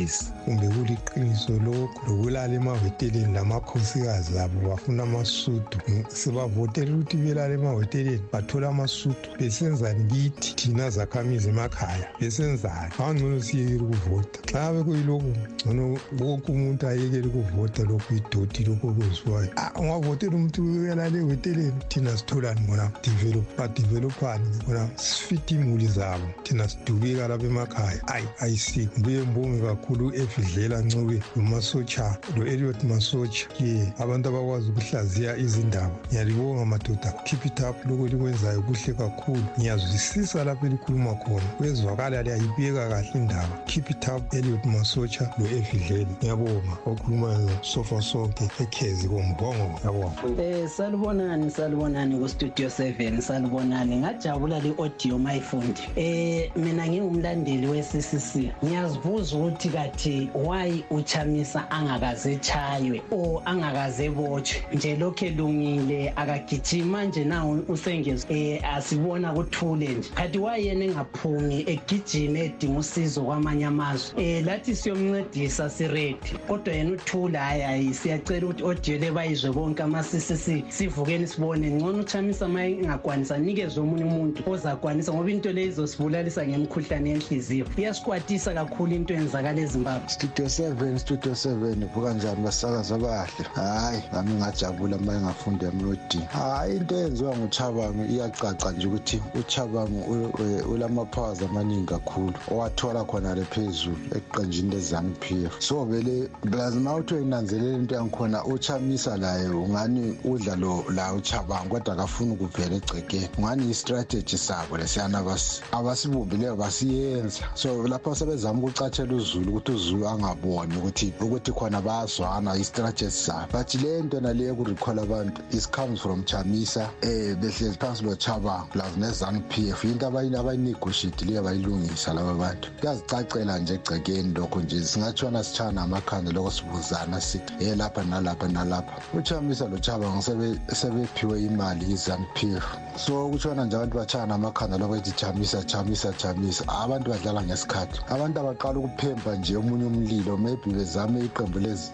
us 0.05 0.31
kumbe 0.45 0.67
kuliqiniso 0.69 1.53
lokhu 1.65 1.99
lokulala 2.07 2.53
emahoteleni 2.55 3.33
lamakhosikazi 3.33 4.39
abo 4.39 4.69
bafuna 4.69 5.03
amasudu 5.35 5.77
sibavotela 6.07 6.91
ukuthi 6.95 7.17
belala 7.17 7.53
emahoteleni 7.53 8.21
bathole 8.31 8.67
amasudu 8.67 9.15
besenzani 9.39 10.03
kithi 10.07 10.55
thina 10.55 10.89
zakhamizi 10.89 11.49
emakhaya 11.49 12.07
besenzani. 12.19 12.91
Angcono 12.99 13.41
siyekele 13.41 13.83
ukuvota 13.83 14.39
xa 14.51 14.73
bekuyilokhu 14.73 15.33
ngcono 15.65 15.99
wonke 16.19 16.51
umuntu 16.51 16.87
ayekele 16.87 17.27
ukuvota 17.27 17.83
lokhu 17.83 18.13
idoti 18.15 18.63
lokhu 18.63 18.87
okwenziwayo. 18.89 19.49
Ah, 19.57 19.71
ungavotela 19.79 20.35
umuntu 20.35 20.63
uyalala 20.63 21.17
ehoteleni 21.17 21.81
thina 21.89 22.17
sitholani 22.17 22.61
develop 23.03 23.45
badevelophani 23.57 24.47
bona 24.67 24.89
sifite 24.95 25.51
imuli 25.55 25.87
zabo 25.87 26.27
thina 26.43 26.67
sidubeka 26.67 27.27
lapha 27.27 27.45
emakhaya. 27.45 28.07
Ayi 28.07 28.27
ayisi 28.39 28.87
ngibuye 28.87 29.21
ngibonge 29.21 29.61
kakhulu 29.61 30.15
efidlela 30.15 30.81
ncube 30.81 31.21
lomasotsha 31.35 32.17
lo-eliot 32.37 32.83
masotsha. 32.83 33.47
Ye 33.59 33.93
abantu 33.99 34.29
abakwazi 34.29 34.69
ukuhlaziya 34.69 35.24
izindaba. 35.37 35.91
Ngiyalibonga 36.07 36.65
madoda. 36.65 37.11
Keep 37.23 37.45
it 37.45 37.59
up. 37.59 37.85
Lokho 37.85 38.07
likwenzayo 38.07 38.61
kuhle 38.61 38.93
kakhulu. 38.93 39.43
Ngiyazwisisa 39.59 40.43
lapho 40.43 40.65
elikhuluma 40.65 41.13
khona. 41.13 41.45
Kwezwakala 41.57 42.23
liyayibeka 42.23 42.89
kahle 42.89 43.09
indaba. 43.15 43.57
Keep 43.65 43.89
it 43.89 44.07
up 44.07 44.33
eliot 44.33 44.65
masotsha 44.65 45.29
lo-efidlela 45.37 46.07
ngiyabonga. 46.21 46.77
Okhulumayo 46.85 47.49
sofa 47.61 48.01
sonke 48.01 48.49
ekhezi 48.59 49.07
kombongo. 49.07 49.79
Ngiyabonga. 49.79 50.43
Eh 50.43 50.69
salibonani 50.69 51.51
salibonani 51.51 52.19
ku 52.19 52.29
studio 52.29 52.67
7 52.67 53.21
salibonani. 53.21 53.95
Ngajabula 53.97 54.59
le 54.59 54.73
audio 54.77 55.17
mayifundi 55.17 55.81
eh 55.95 56.51
mina 56.55 56.87
ngingumlandeli 56.87 57.67
we 57.67 57.81
CCC 57.81 58.51
ngiyazibuza 58.63 59.37
ukuthi 59.37 59.69
kathi 59.69 60.29
why 60.33 60.83
uchamisa 60.89 61.71
angakaze 61.71 62.35
chaywe 62.35 63.01
o 63.11 63.41
angakaze 63.45 64.09
botshwe? 64.09 64.63
Nje 64.73 64.95
lokho 65.15 65.25
elungile 65.25 66.13
akagijima 66.15 67.05
nje 67.05 67.23
nawo 67.23 67.59
usengezwe 67.67 68.39
eh 68.39 68.75
asibona 68.75 69.33
kuthule 69.33 69.87
nje. 69.87 70.09
Kathi 70.15 70.37
why 70.37 70.67
yena 70.67 70.85
engaphumi 70.85 71.65
egijima 71.67 72.39
edinga 72.39 72.79
usizo 72.79 73.21
kwamanye 73.21 73.65
amazwe. 73.65 74.23
Eh 74.23 74.45
lathi 74.45 74.75
siyomncedisa 74.75 75.69
siredi 75.69 76.17
kodwa 76.47 76.73
yena 76.73 76.91
uthula 76.91 77.39
hayi 77.39 77.61
hayi 77.61 77.93
siyacela 77.93 78.47
ukuthi 78.47 78.63
audio 78.63 78.97
le 78.97 79.11
bayizwe 79.11 79.51
bonke 79.51 79.83
ama-ccc 79.83 80.63
sivukeni 80.69 81.27
sibone. 81.27 81.69
Ngcono 81.69 81.99
uchamisa 81.99 82.47
ma 82.47 82.65
engakwanisa 82.65 83.37
nikezwe 83.37 83.83
omunye 83.83 84.03
umuntu 84.03 84.43
ozakwanisa 84.51 85.13
ngoba 85.13 85.31
into 85.31 85.51
le 85.51 85.65
izosibulalisa 85.65 86.47
ngemikhuhlane 86.47 87.09
yenhliziyo. 87.09 87.65
Iyasikwatisa 87.77 88.53
kakhulu 88.53 88.95
into 88.95 89.13
eyenzakala 89.13 89.61
ezimbabwe. 89.61 90.09
Studio 90.09 90.45
7 90.45 90.97
studio 90.97 91.31
7 91.31 91.85
vuka 91.93 92.13
njani? 92.13 92.43
Basakazi 92.43 92.93
abahle 92.93 93.45
hayi 93.53 94.03
nami 94.13 94.33
ngajabula 94.33 94.94
uma 94.95 95.13
engafunda 95.13 95.67
emlodi 95.67 96.19
hayi 96.33 96.75
into 96.77 96.95
eyenziwa 96.95 97.37
nguchabango 97.37 98.05
iyacaca 98.05 98.71
nje 98.77 98.87
ukuthi 98.87 99.21
uchabango 99.39 99.99
u- 99.99 100.31
u- 100.43 100.71
ulamapowers 100.73 101.41
amaningi 101.41 101.85
kakhulu 101.85 102.33
owathola 102.51 103.03
khona 103.03 103.35
le 103.35 103.43
phezulu 103.43 103.97
eqenjini 104.15 104.69
lezanup 104.75 105.23
f 105.31 105.51
so 105.59 105.85
vele 105.85 106.29
lazima 106.51 106.95
uthi 106.95 107.13
uyinanzelela 107.13 107.77
into 107.77 107.95
yangikhona 107.95 108.45
uchamisa 108.45 109.17
laye 109.17 109.47
ungani 109.49 110.17
udla 110.23 110.55
lo 110.55 110.83
la 110.95 111.13
uchabango 111.13 111.69
kodwa 111.69 111.93
akafuni 111.93 112.31
ukuvela 112.31 112.75
egcekeni. 112.75 113.29
Ungani 113.37 113.69
i-strategy 113.71 114.37
sabo 114.37 114.77
lesiyana 114.77 115.19
abasi- 115.19 115.61
abasibumbileyo 115.71 116.55
basiyenza. 116.55 117.39
So 117.53 117.87
lapho 117.87 118.15
sebezama 118.15 118.59
ukucathela 118.59 119.15
uzulu 119.15 119.49
ukuthi 119.51 119.71
uzulu 119.71 120.07
angaboni 120.07 120.77
ukuthi 120.77 121.13
ukuthi 121.21 121.51
khona 121.51 121.81
bayazwana 121.81 122.55
i-strategy 122.55 123.11
sabo. 123.11 123.47
But 123.51 123.73
le 123.75 124.01
nto 124.01 124.19
naleyo 124.19 124.55
yokurikhola 124.85 125.01
abantu 125.03 125.41
is 125.51 125.65
comes 125.67 126.01
from 126.01 126.23
chamisa 126.23 126.89
um 127.03 127.35
behlezi 127.41 127.77
phansi 127.79 128.03
lochabango 128.03 128.67
plus 128.71 128.97
nezanu 128.97 129.41
p 129.49 129.69
f 129.71 129.83
into 129.83 130.05
abayi- 130.07 130.35
abayinegotiatileyo 130.37 131.43
bayilungisa 131.43 132.13
laba 132.13 132.33
bantu 132.33 132.69
kuyazicacela 132.79 133.59
nje 133.59 133.73
egcekeni 133.73 134.33
lokho 134.33 134.59
nje 134.61 134.83
singatshona 134.83 135.43
sitshaya 135.43 135.71
namakhanda 135.71 136.31
lokho 136.31 136.51
sibuzana 136.51 137.21
sithi 137.21 137.53
ye 137.65 137.75
lapha 137.75 138.03
nalapha 138.03 138.47
nalapha 138.47 139.01
uchamisa 139.17 139.67
lochabango 139.67 140.21
sebe- 140.21 140.59
sebephiwe 140.75 141.41
imali 141.43 141.91
yizanu 141.91 142.25
p 142.33 142.47
f 142.55 142.63
so 143.05 143.29
kutshona 143.29 143.65
nje 143.65 143.75
abantu 143.75 143.97
batshaya 143.97 144.25
namakhanda 144.27 144.77
lokho 144.77 144.95
ethi 144.95 145.11
chamisa 145.11 145.63
chamisa 145.63 146.13
chamisa 146.13 146.67
abantu 146.67 147.09
badlala 147.11 147.43
ngesikhathi 147.43 147.99
abantu 148.09 148.39
abaqala 148.39 148.79
ukuphemba 148.79 149.35
nje 149.35 149.57
omunye 149.57 149.85
umlilo 149.85 150.37
maybe 150.37 150.71
bezame 150.71 151.19
iqembu 151.25 151.59
lez- 151.59 151.91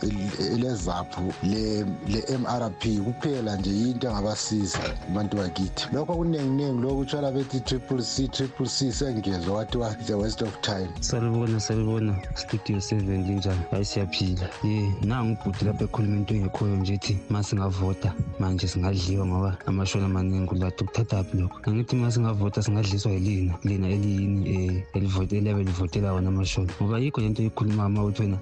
lezaphu 0.57 1.33
le-mrp 2.85 3.03
kuphela 3.03 3.55
nje 3.55 3.69
into 3.69 4.07
engabasiza 4.07 4.79
abantu 5.09 5.37
bakithi. 5.37 5.87
Lokho 5.93 6.13
lokhu 6.81 6.97
kutshona 6.97 7.31
bethi 7.31 7.59
triple 7.59 8.01
c 8.01 8.27
triple 8.27 8.65
c 8.65 8.91
sengezwa 8.91 9.65
the 10.05 10.13
of 10.41 10.61
time. 10.61 10.89
Studio 12.35 12.79
seven 12.79 13.23
linjani? 13.23 13.61
Hayi 13.71 13.85
siyaphila. 13.85 14.49
Ye 14.63 14.93
lapho 15.65 15.83
ekhuluma 15.83 16.17
into 16.17 16.33
engekhoyo 16.35 16.75
nje 16.75 16.93
ethi 16.93 17.17
ma 17.29 17.43
singavota 17.43 18.13
manje 18.39 18.67
singadliwa 18.67 19.25
ngoba 19.25 19.57
amaningi 20.05 20.55
lokho? 21.33 21.59
Angithi 21.63 21.95
ma 21.95 22.11
singavota 22.11 22.63
singadliswa 22.63 23.11
yilina 23.11 23.53
lina 23.63 23.87
eliyini 23.87 24.83
um 24.95 25.27
eliyabe 25.37 25.63
livotela 25.63 26.13
wona 26.13 26.31
ngoba 26.81 26.99
yikho 26.99 27.21
lento 27.21 27.43
uthi 28.03 28.21
wena 28.21 28.37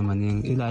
amaningi. 0.00 0.48
Ila 0.48 0.70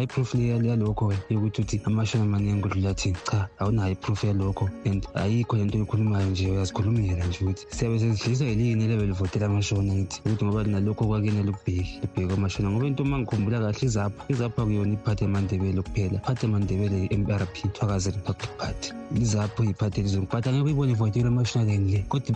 yokuthi 1.29 1.61
uthi 1.61 1.81
amaningi 2.23 2.67
cha 3.13 3.49
awunayo 3.59 3.91
iproof 3.91 4.23
yalokho. 4.23 4.69
And 4.85 5.05
ayikho 5.15 5.57
lento 5.57 5.77
oyikhulumayo 5.77 6.29
nje 6.29 6.51
uyazikhulumela 6.51 7.25
nje 7.25 7.39
ukuthi 7.41 7.65
siyabe 7.69 7.99
sezidliswa 7.99 8.47
yilini 8.47 8.83
eliyabe 8.83 9.05
livotela 9.05 9.45
amashoni 9.45 9.91
angithi 9.91 10.21
ukuthi 10.25 10.45
ngoba 10.45 10.63
nalokho 10.63 11.07
kwakini 11.07 11.39
elukubheki 11.39 11.99
libheke 12.01 12.33
amashona 12.33 12.69
ngoba 12.69 12.87
into 12.87 13.03
uma 13.03 13.19
ngikhumbula 13.19 13.59
kahle 13.59 13.85
izapho 13.87 14.23
izapho 14.29 14.61
akuyona 14.61 14.93
iphathi 14.93 15.23
emandebele 15.23 15.81
kuphela. 15.81 16.17
Iphathi 16.19 16.45
emandebele 16.45 17.05
i-mrp 17.11 17.73
thwakazi 17.73 18.11
republic 18.11 18.51
party. 18.57 18.93
izapho 19.15 19.63
iphathi 19.63 19.99
elizweni 19.99 20.27
but 20.31 20.45
uyibone 20.45 20.91
ivotela 20.91 21.27
emashonaleni 21.27 21.91
le. 21.91 22.05
Kodwa 22.09 22.35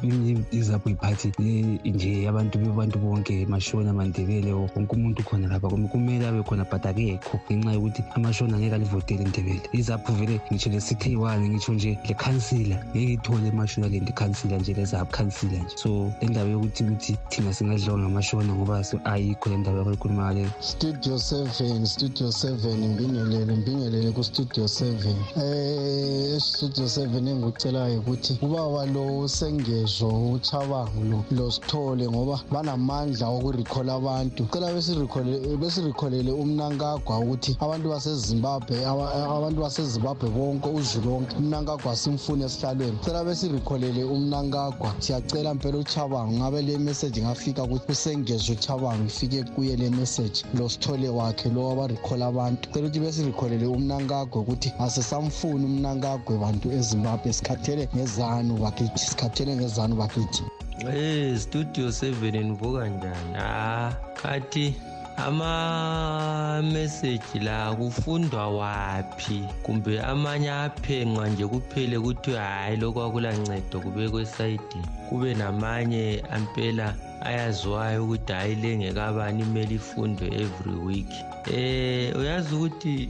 izapho 0.51 0.89
iphathi 0.89 1.31
le 1.39 1.79
nje 1.85 2.27
abantu 2.27 2.57
bebantu 2.59 2.99
bonke 2.99 3.45
mashona 3.45 3.89
amandebele 3.89 4.53
wonke 4.53 4.95
umuntu 4.95 5.23
khona 5.23 5.47
lapha. 5.47 5.69
Kum- 5.69 5.87
kumele 5.87 6.27
abe 6.27 6.43
khona 6.43 6.63
but 6.63 6.85
akekho. 6.85 7.39
Ngenxa 7.51 7.73
yokuthi 7.73 8.03
amashona 8.15 8.55
angeke 8.57 8.75
alivotele 8.75 9.23
indebele 9.23 9.61
izapho 9.73 10.13
vele 10.13 10.39
ngitsho 10.61 10.69
le-city 10.69 11.15
one 11.15 11.49
ngitsho 11.49 11.73
nje 11.73 11.97
le-councila 12.07 12.75
ngeke 12.95 13.13
ithole 13.13 13.47
emashonaleni 13.47 14.09
ikhansila 14.09 14.57
nje 14.57 14.73
lezapho 14.73 15.11
khansila 15.11 15.57
nje. 15.57 15.75
So 15.75 16.13
le 16.21 16.27
ndaba 16.27 16.49
yokuthi 16.49 16.83
ukuthi 16.83 17.17
thina 17.29 17.53
singadliwa 17.53 17.97
ngamashona 17.97 18.53
ngoba 18.53 18.83
so- 18.83 18.99
ayikho 19.05 19.49
le 19.49 19.57
ndaba 19.57 19.77
yokuyikhuluma 19.77 20.33
leyo 20.33 20.49
studio 20.59 21.15
7 21.15 21.85
studio 21.85 22.27
7 22.27 22.77
mbingelele 22.77 23.55
mbingelele 23.55 24.11
ku-studio 24.11 24.63
7 24.65 25.15
eh 25.41 26.39
studio 26.39 26.85
7 26.85 27.27
engikucelayo 27.27 27.99
ukuthi 27.99 28.37
ubaba 28.41 28.85
lo 28.85 29.27
sengezwa 29.27 30.31
uchabango 30.31 31.03
lo 31.09 31.25
lo 31.31 31.51
sithole 31.51 32.09
ngoba 32.09 32.39
banamandla 32.51 33.27
okurikhola 33.27 33.93
abantu. 33.93 34.45
Cela 34.51 34.73
besirikholele 34.73 35.57
besirikholele 35.57 36.31
umnankagwa 36.31 37.19
ukuthi 37.19 37.57
abantu 37.59 37.89
basezimbabwe 37.89 38.85
aba- 38.85 39.13
abantu 39.37 39.61
basezimbabwe 39.61 40.29
bonke 40.51 40.69
uzulu 40.69 41.13
wonke 41.13 41.35
umnankagwa 41.37 41.95
simfune 41.95 42.45
esihlalweni. 42.45 42.97
Cela 43.05 43.23
besirikholele 43.23 44.03
umnankagwa 44.03 44.95
siyacela 44.99 45.53
mpela 45.53 45.77
uchabango 45.77 46.33
ngabe 46.37 46.61
le 46.61 46.77
message 46.77 47.21
ngafika 47.21 47.63
ukuthi 47.63 47.91
usengezwe 47.91 48.55
uchabango 48.55 49.05
ifike 49.05 49.43
kuye 49.43 49.75
le 49.75 49.89
message. 49.89 50.43
Lo 50.57 50.69
sithole 50.69 51.09
wakhe 51.09 51.49
lo 51.49 51.69
wabarikhola 51.69 52.25
abantu. 52.27 52.69
Cela 52.71 52.87
ukuthi 52.87 52.99
besirikholele 52.99 53.65
umnankagwe 53.65 54.41
ukuthi 54.41 54.73
asesamfuni 54.79 55.65
umnankagwe 55.65 56.37
bantu 56.37 56.71
ezimbabwe. 56.71 57.33
Sikhathele 57.33 57.87
ngezanu 57.95 58.57
bakithi 58.57 58.99
sikhathele 58.99 59.55
ngezanu 59.55 59.95
bakithi. 59.95 60.43
Hey 60.77 61.37
studio 61.37 61.87
7 61.87 62.43
nivuka 62.43 62.87
njani? 62.87 63.35
Ah 63.37 63.93
kathi 64.21 64.75
ama-message 65.17 67.39
la 67.41 67.75
kufundwa 67.75 68.49
waphi? 68.49 69.43
Kumbe 69.63 70.01
amanye 70.01 70.51
aphenqwa 70.51 71.29
nje 71.29 71.47
kuphele 71.47 71.99
kuthiwe 71.99 72.37
hhayi 72.37 72.77
lokhu 72.77 73.01
akulancedo 73.01 73.79
kubekwe 73.79 74.21
esayidini 74.21 74.85
kube 75.09 75.33
namanye 75.33 76.23
ampela 76.31 76.95
ayaziwayo 77.21 78.03
ukuthi 78.03 78.33
hhayi 78.33 78.55
lengekabani 78.55 79.43
imele 79.43 79.75
ifundwe 79.75 80.27
every 80.27 80.75
week. 80.85 81.09
Eh 81.53 82.15
uyazi 82.19 82.55
ukuthi 82.55 83.09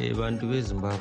eh 0.00 0.16
bantu 0.16 0.46
bezimbabwe 0.46 1.00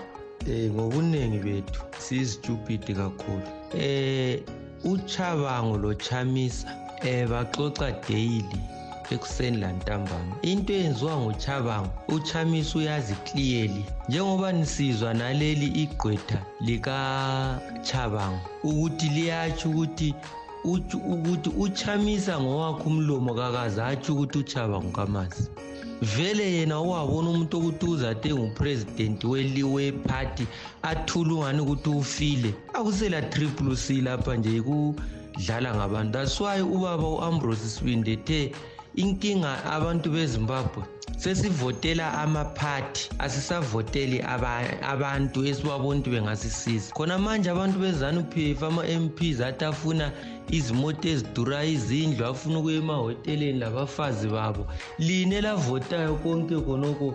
eh 0.50 0.72
ngobuningi 0.72 1.38
bethu 1.38 1.82
siyizitupid 2.00 2.96
kakhulu. 2.96 3.42
Eh 3.78 4.40
uchabango 4.84 5.78
lochamisa 5.78 6.76
eh 7.04 7.28
baxoxa 7.30 7.92
daily. 8.10 8.60
Ekuseni 9.16 9.58
lantambama 9.58 10.34
into 10.42 10.74
eyenziwa 10.74 11.18
nguchabango 11.22 11.92
uchamisa 12.08 12.80
uyazi 12.80 13.16
clearly 13.28 13.86
njengoba 14.10 14.52
nisizwa 14.52 15.14
naleli 15.14 15.68
igqwetha 15.84 16.40
likachabango 16.66 18.40
ukuthi 18.64 19.10
liyatsho 19.10 19.70
ukuthi 19.70 20.16
ukuthi 21.14 21.50
uchamisa 21.58 22.40
ngowakhe 22.42 22.84
umlomo 22.90 23.34
kakaze 23.34 23.82
atsho 23.82 24.14
ukuthi 24.14 24.38
uchabango 24.38 24.92
kamazi 24.92 25.50
vele 26.02 26.54
yena 26.54 26.76
owabona 26.78 27.30
umuntu 27.30 27.58
ukuthi 27.58 27.86
uzade 27.86 28.34
ngupresident 28.34 29.24
wephathi 29.24 30.46
athule 30.82 31.34
ungani 31.34 31.62
ukuthi 31.62 31.90
ufile 31.90 32.54
akusela 32.74 33.22
triple 33.22 33.76
c 33.76 34.02
lapha 34.02 34.36
nje 34.36 34.62
kudlala 34.62 35.76
ngabantu. 35.76 36.12
That's 36.12 36.40
why 36.40 36.62
ubaba 36.62 37.08
u-ambrose 37.08 37.70
sibinde 37.70 38.14
ethe 38.14 38.52
inkinga 38.96 39.64
abantu 39.66 40.10
bezimbabwe. 40.12 40.84
Sesivotela 41.18 42.14
amaphathi 42.24 43.10
asisavoteli 43.20 44.22
abantu 44.94 45.46
esibabona 45.46 46.00
ukuthi 46.00 46.10
bengasisiza. 46.10 46.94
Khona 46.94 47.18
manje 47.20 47.50
abantu 47.50 47.80
bezanup 47.80 48.34
f 48.38 48.64
ama-mps 48.64 49.42
athi 49.42 49.66
afuna 49.66 50.12
izimoto 50.52 51.08
ezidurayo 51.10 51.70
izindlu 51.72 52.26
afuna 52.26 52.60
ukuya 52.60 52.78
emahoteleni 52.78 53.60
labafazi 53.60 54.28
babo. 54.28 54.68
Line 55.00 55.42
lavotayo 55.42 56.16
konke 56.24 56.56
khonoko 56.66 57.08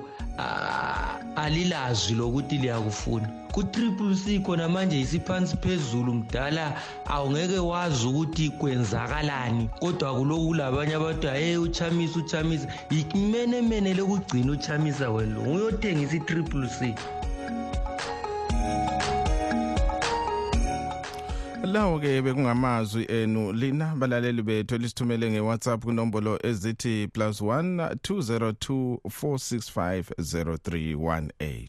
alilazwi 1.37 2.15
lokuthi 2.17 2.59
liyakufuna. 2.59 3.29
Ku-triple 3.53 4.15
c 4.15 4.39
khona 4.45 4.69
manje 4.69 5.01
isiphansi 5.01 5.57
phezulu 5.57 6.15
mdala 6.15 6.77
awungeke 7.07 7.59
wazi 7.59 8.07
ukuthi 8.07 8.51
kwenzakalani 8.51 9.69
kodwa 9.81 10.15
kuloku 10.15 10.47
kulabanye 10.47 10.95
abantu 10.95 11.29
haye 11.29 11.57
uchamisa 11.59 12.19
uchamisa. 12.19 12.69
Imenemene 13.15 13.95
lekugcina 13.95 14.53
uchamisa 14.53 15.11
wena 15.11 15.35
lo 15.35 15.43
nguyothengisa 15.43 16.17
i-triple 16.17 16.69
c. 16.69 16.95
lawo 21.67 21.99
ke 22.01 22.23
bekungamazwi 22.23 23.03
eh, 23.09 23.23
enu 23.23 23.53
lina 23.53 23.97
balaleli 23.97 24.43
bethu 24.43 24.75
elisithumele 24.75 25.31
ngewhatsapp 25.31 25.85
kunombolo 25.85 26.39
ezithi 26.47 27.09
plus 27.13 27.41
1 27.41 27.95
202 27.95 28.97
465 29.05 30.01
0318 30.19 31.69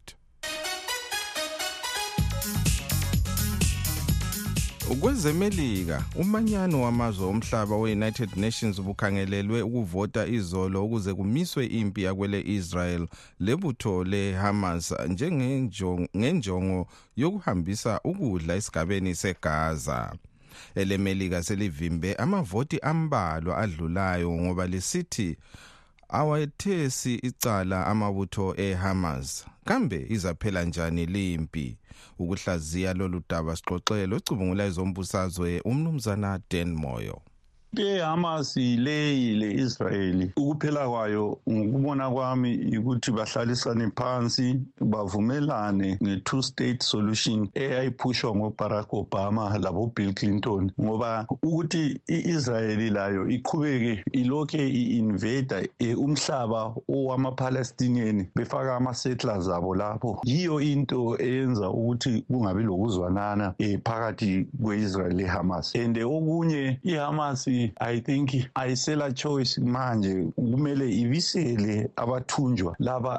kwezemelika 4.95 6.03
umanyano 6.15 6.81
wamazwe 6.81 7.25
omhlaba 7.25 7.75
we-united 7.77 8.29
nations 8.37 8.81
bukhangelelwe 8.81 9.61
ukuvota 9.61 10.27
izolo 10.27 10.85
ukuze 10.85 11.13
kumiswe 11.13 11.65
impi 11.65 12.03
yakwele 12.03 12.41
israel. 12.41 13.07
Lebutho 13.39 14.03
le-hamas 14.03 14.93
ngenjongo 16.15 16.87
yokuhambisa 17.17 17.99
ukudla 18.03 18.55
esigabeni 18.55 19.15
segaza. 19.15 20.13
Elemelika 20.75 21.43
selivimbe 21.43 22.13
amavoti 22.15 22.79
ambalwa 22.79 23.57
adlulayo 23.57 24.31
ngoba 24.31 24.67
lisithi 24.67 25.37
awethesi 26.09 27.15
icala 27.15 27.87
amabutho 27.87 28.53
eHamas. 28.57 29.45
Kambe 29.65 30.05
izaphela 30.09 30.63
njani 30.63 31.05
limpi 31.05 31.77
ukuhlaziya 32.19 32.93
lolu 32.93 33.21
daba 33.29 33.55
sixoxele 33.55 34.15
ocubungula 34.15 34.65
ezombusazwe 34.65 35.61
umnumzana 35.65 36.39
Dan 36.49 36.73
Moyo. 36.73 37.21
Ehamas 37.75 38.55
leyi 38.57 39.35
le-israyeli 39.35 40.31
ukuphela 40.37 40.87
kwayo 40.89 41.39
ngokubona 41.49 42.09
kwami 42.09 42.77
ukuthi 42.77 43.11
bahlalisane 43.11 43.91
phansi 43.95 44.59
bavumelane 44.81 45.97
nge-two 46.03 46.41
state 46.41 46.83
solution 46.83 47.49
eyayiphushwa 47.53 48.35
ngobarack 48.35 48.93
obama 48.93 49.57
labobill 49.57 50.13
clinton. 50.13 50.71
Ngoba 50.81 51.25
ukuthi 51.43 51.99
i-israyeli 52.07 52.89
layo 52.89 53.27
iqhubeke 53.29 54.03
ilokhe 54.11 54.67
i-invada 54.67 55.61
umhlaba 55.97 56.73
owama-palestinian 56.89 58.27
befaka 58.35 58.75
ama-settlers 58.75 59.47
abo 59.49 59.75
lapho. 59.75 60.21
Yiyo 60.25 60.61
into 60.61 61.17
eyenza 61.19 61.69
ukuthi 61.69 62.21
kungabi 62.27 62.63
lokuzwanana 62.63 63.53
um 63.59 63.81
phakathi 63.83 64.47
kwe-israyeli 64.63 65.23
le-hamas. 65.23 65.75
And 65.75 65.97
okunye 65.97 66.79
ihamas 66.83 67.47
i 67.79 67.99
think 68.01 68.29
ayisela 68.55 69.11
choice 69.11 69.61
manje. 69.61 70.27
Kumele 70.35 70.89
ibisele 70.91 71.89
abathunjwa 71.95 72.75
laba 72.79 73.13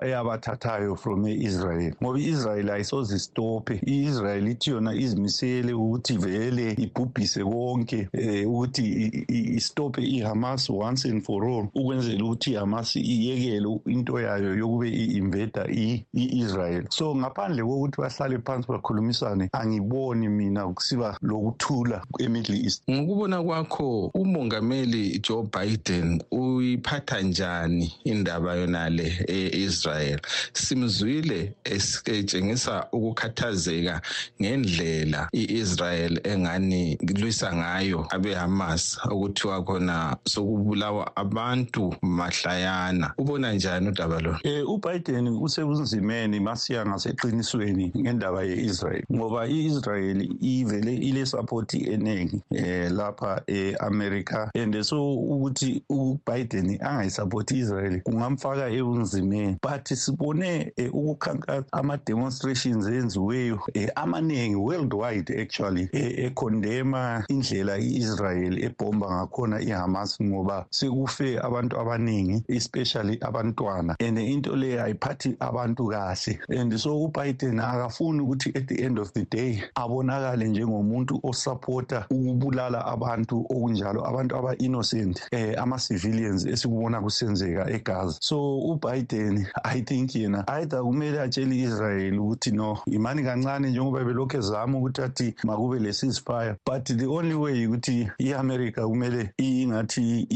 eyabathathayo 0.00 0.96
from 0.96 1.26
e-israel. 1.26 1.94
Ngoba 2.02 2.18
i-israel 2.18 2.70
ayisoze 2.70 3.16
istophe 3.16 3.80
i-israel 3.86 4.48
ithi 4.48 4.70
yona 4.70 4.94
izimisele 4.94 5.72
ukuthi 5.72 6.16
vele 6.16 6.72
ibhubhise 6.72 7.44
konke 7.44 8.08
um 8.14 8.54
ukuthi 8.54 8.84
istophe 9.28 10.02
i-hamas 10.02 10.70
once 10.70 11.04
and 11.04 11.22
for 11.24 11.44
all. 11.44 11.68
Ukwenzela 11.74 12.24
ukuthi 12.24 12.50
i-hamas 12.52 12.96
iyekele 12.96 13.80
into 13.86 14.20
yayo 14.20 14.54
yokube 14.54 14.88
i-invada 14.88 15.66
i-israel. 15.70 16.84
So 16.90 17.14
ngaphandle 17.14 17.62
kokuthi 17.62 18.00
bahlale 18.00 18.38
phansi 18.38 18.68
bakhulumisane 18.68 19.48
angiboni 19.52 20.28
mina 20.28 20.66
kusiba 20.68 21.16
lokuthula 21.22 22.02
e-middle 22.18 22.56
east. 22.56 22.82
Ngokubona 22.90 23.42
kwakho 23.42 23.81
umongameli 24.14 25.18
Joe 25.18 25.42
Biden 25.52 26.22
uyiphatha 26.30 27.20
njani 27.20 27.92
indaba 28.04 28.54
yonale 28.54 29.24
eIsrael? 29.28 30.20
Simzwile 30.52 31.52
etshengisa 31.64 32.86
ukukhathazeka 32.92 34.00
ngendlela 34.42 35.28
iIsrael 35.34 36.20
engani 36.24 36.98
lwisa 37.20 37.56
ngayo 37.56 38.06
abeHamas 38.10 38.98
okuthiwa 39.04 39.64
khona 39.64 40.16
sokubulawa 40.24 41.16
abantu 41.16 41.94
mahlayana. 42.02 43.12
Ubona 43.18 43.52
njani 43.52 43.88
udaba 43.88 44.20
lo 44.20 44.38
eh 44.44 44.68
uBiden 44.68 45.28
usebunzimeni 45.28 46.40
masiya 46.40 46.86
ngaseqinisweni 46.86 47.92
ngendaba 47.98 48.42
yeIsrael 48.42 49.02
ngoba 49.12 49.46
iIsrael 49.48 50.28
ivele 50.40 50.94
ile 50.94 51.26
support 51.26 51.74
eningi 51.74 52.40
eh 52.50 52.90
lapha 52.92 53.42
e-America. 53.72 54.50
And 54.54 54.82
so 54.84 55.14
ukuthi 55.14 55.82
uBiden 55.88 56.78
angayisupport 56.80 57.50
Israel 57.50 58.00
kungamfaka 58.00 58.70
ebunzimeni. 58.70 59.58
But 59.62 59.88
sibone 59.88 60.72
ukukhankasa 60.92 61.64
ama 61.72 61.96
demonstrations 61.96 62.86
enziweyo 62.86 63.60
amaningi 63.94 64.56
worldwide 64.56 65.42
actually 65.42 65.88
ekhondema 65.92 67.24
indlela 67.28 67.78
iIsrael 67.78 68.64
ebomba 68.64 69.10
ngakhona 69.10 69.60
iHamas 69.60 70.22
ngoba 70.22 70.66
sekufe 70.70 71.38
abantu 71.38 71.80
abaningi 71.80 72.44
especially 72.48 73.18
abantwana. 73.20 73.96
And 74.00 74.18
into 74.18 74.56
leyo 74.56 74.84
ayiphathi 74.84 75.36
abantu 75.40 75.88
kahle. 75.88 76.38
And 76.48 76.80
so 76.80 77.04
uBiden 77.04 77.60
akafuni 77.60 78.20
ukuthi 78.20 78.56
at 78.56 78.66
the 78.68 78.82
end 78.82 78.98
of 78.98 79.12
the 79.12 79.24
day 79.24 79.62
abonakale 79.74 80.48
njengomuntu 80.48 81.20
osupporta 81.22 82.06
ukubulala 82.10 82.86
abantu 82.86 83.46
okunjalo 83.62 84.06
abantu 84.06 84.36
aba-innocent 84.36 85.22
eh 85.30 85.54
ama-civilians 85.62 86.46
esikubona 86.46 87.00
kusenzeka 87.00 87.70
egaza. 87.70 88.18
So 88.20 88.58
ubiden 88.58 89.46
i 89.64 89.80
think 89.82 90.14
yena 90.14 90.44
either 90.48 90.80
kumele 90.82 91.20
atshele 91.20 91.56
i-israel 91.56 92.18
ukuthi 92.18 92.50
no 92.50 92.78
imani 92.86 93.22
kancane 93.22 93.70
njengoba 93.70 94.04
belokhu 94.04 94.36
ezama 94.36 94.78
ukuthi 94.78 95.02
athi 95.02 95.34
makube 95.44 95.78
le-ceasefire 95.78 96.56
but 96.66 96.84
the 96.84 97.06
only 97.06 97.34
way 97.34 97.66
ukuthi 97.66 98.08
i-america 98.18 98.80
kumele 98.86 99.30
ingathi 99.38 100.26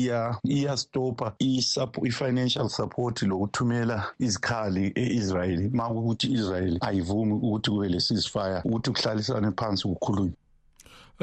iyastopha 0.44 1.32
i-financial 2.02 2.68
support 2.68 3.22
lokuthumela 3.22 4.06
izikhali 4.18 4.92
e-israel 4.94 5.70
ma 5.72 5.90
ukuthi 5.90 6.26
i-israel 6.26 6.78
ayivumi 6.80 7.32
ukuthi 7.32 7.70
kube 7.70 7.88
le-ceasefire 7.88 8.60
ukuthi 8.64 8.90
kuhlalisane 8.90 9.50
phansi 9.56 9.88
kukhulunywe 9.88 10.36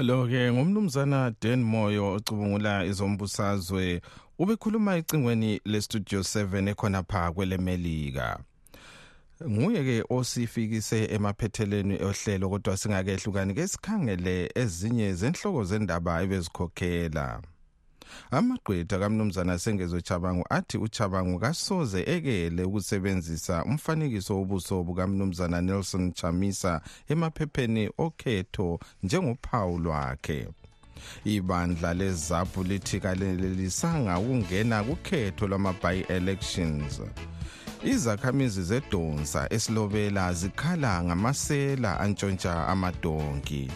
lo 0.01 0.27
ke 0.27 0.51
ngumnumzana 0.51 1.33
Dan 1.41 1.63
Moyo 1.63 2.13
ocubungula 2.13 2.85
izombusazwe. 2.85 4.01
Ubekhuluma 4.39 4.95
ecingweni 4.95 5.61
lestudio 5.65 6.19
7 6.19 6.69
ekhona 6.69 7.03
pha 7.03 7.31
kwelemelika. 7.31 8.39
Nguye 9.49 9.83
ke 9.83 10.03
osifikise 10.09 11.05
emaphetheleni 11.05 12.03
ohlelo 12.03 12.49
kodwa 12.49 12.77
singakehlukani 12.77 13.53
ke 13.53 13.67
sikhangele 13.67 14.51
ezinye 14.55 15.13
zenhloko 15.13 15.63
zendaba 15.63 16.21
ebezikhokhela. 16.23 17.41
Amagqwetha 18.31 18.99
kamnumzana 18.99 19.59
sengezo 19.59 20.01
chabangu 20.01 20.45
athi 20.49 20.77
uchabangu 20.77 21.39
kasoze 21.39 22.03
ekele 22.07 22.63
ukusebenzisa 22.63 23.63
umfanekiso 23.65 24.37
wobuso 24.37 24.83
bukamnumzana 24.83 25.61
Nelson 25.61 26.13
Chamisa 26.13 26.81
emaphepheni 27.07 27.89
okhetho 27.97 28.79
njengophawu 29.03 29.79
lwakhe. 29.79 30.47
Ibandla 31.25 31.93
lezaphu 31.93 32.63
lithi 32.63 32.99
kalelelisanga 32.99 34.19
ukungena 34.19 34.83
kukhetho 34.83 35.47
lwama-by-elections. 35.47 37.01
Izakhamizi 37.83 38.63
zedonsa 38.63 39.47
esilobela 39.53 40.33
zikhala 40.33 41.03
ngamasela 41.03 41.99
antshontsha 41.99 42.67
amadonki. 42.67 43.71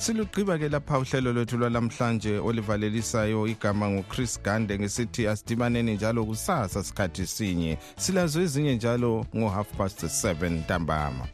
Silugqiba 0.00 0.58
ke 0.58 0.68
lapha 0.68 0.98
uhlelo 0.98 1.32
lwethu 1.32 1.56
lwalamhlanje 1.56 2.38
olivalelisayo 2.38 3.46
igama 3.46 3.90
nguchris 3.90 4.42
gande 4.42 4.78
ngesithi 4.78 5.26
asidibaneni 5.28 5.94
njalo 5.94 6.24
kusasa 6.24 6.82
sikhathi 6.82 7.26
sinye. 7.26 7.78
Silazo 7.96 8.40
ezinye 8.42 8.74
njalo 8.74 9.26
ngo-half 9.36 9.66
past 9.76 10.02
7 10.02 10.50
ntambama. 10.50 11.28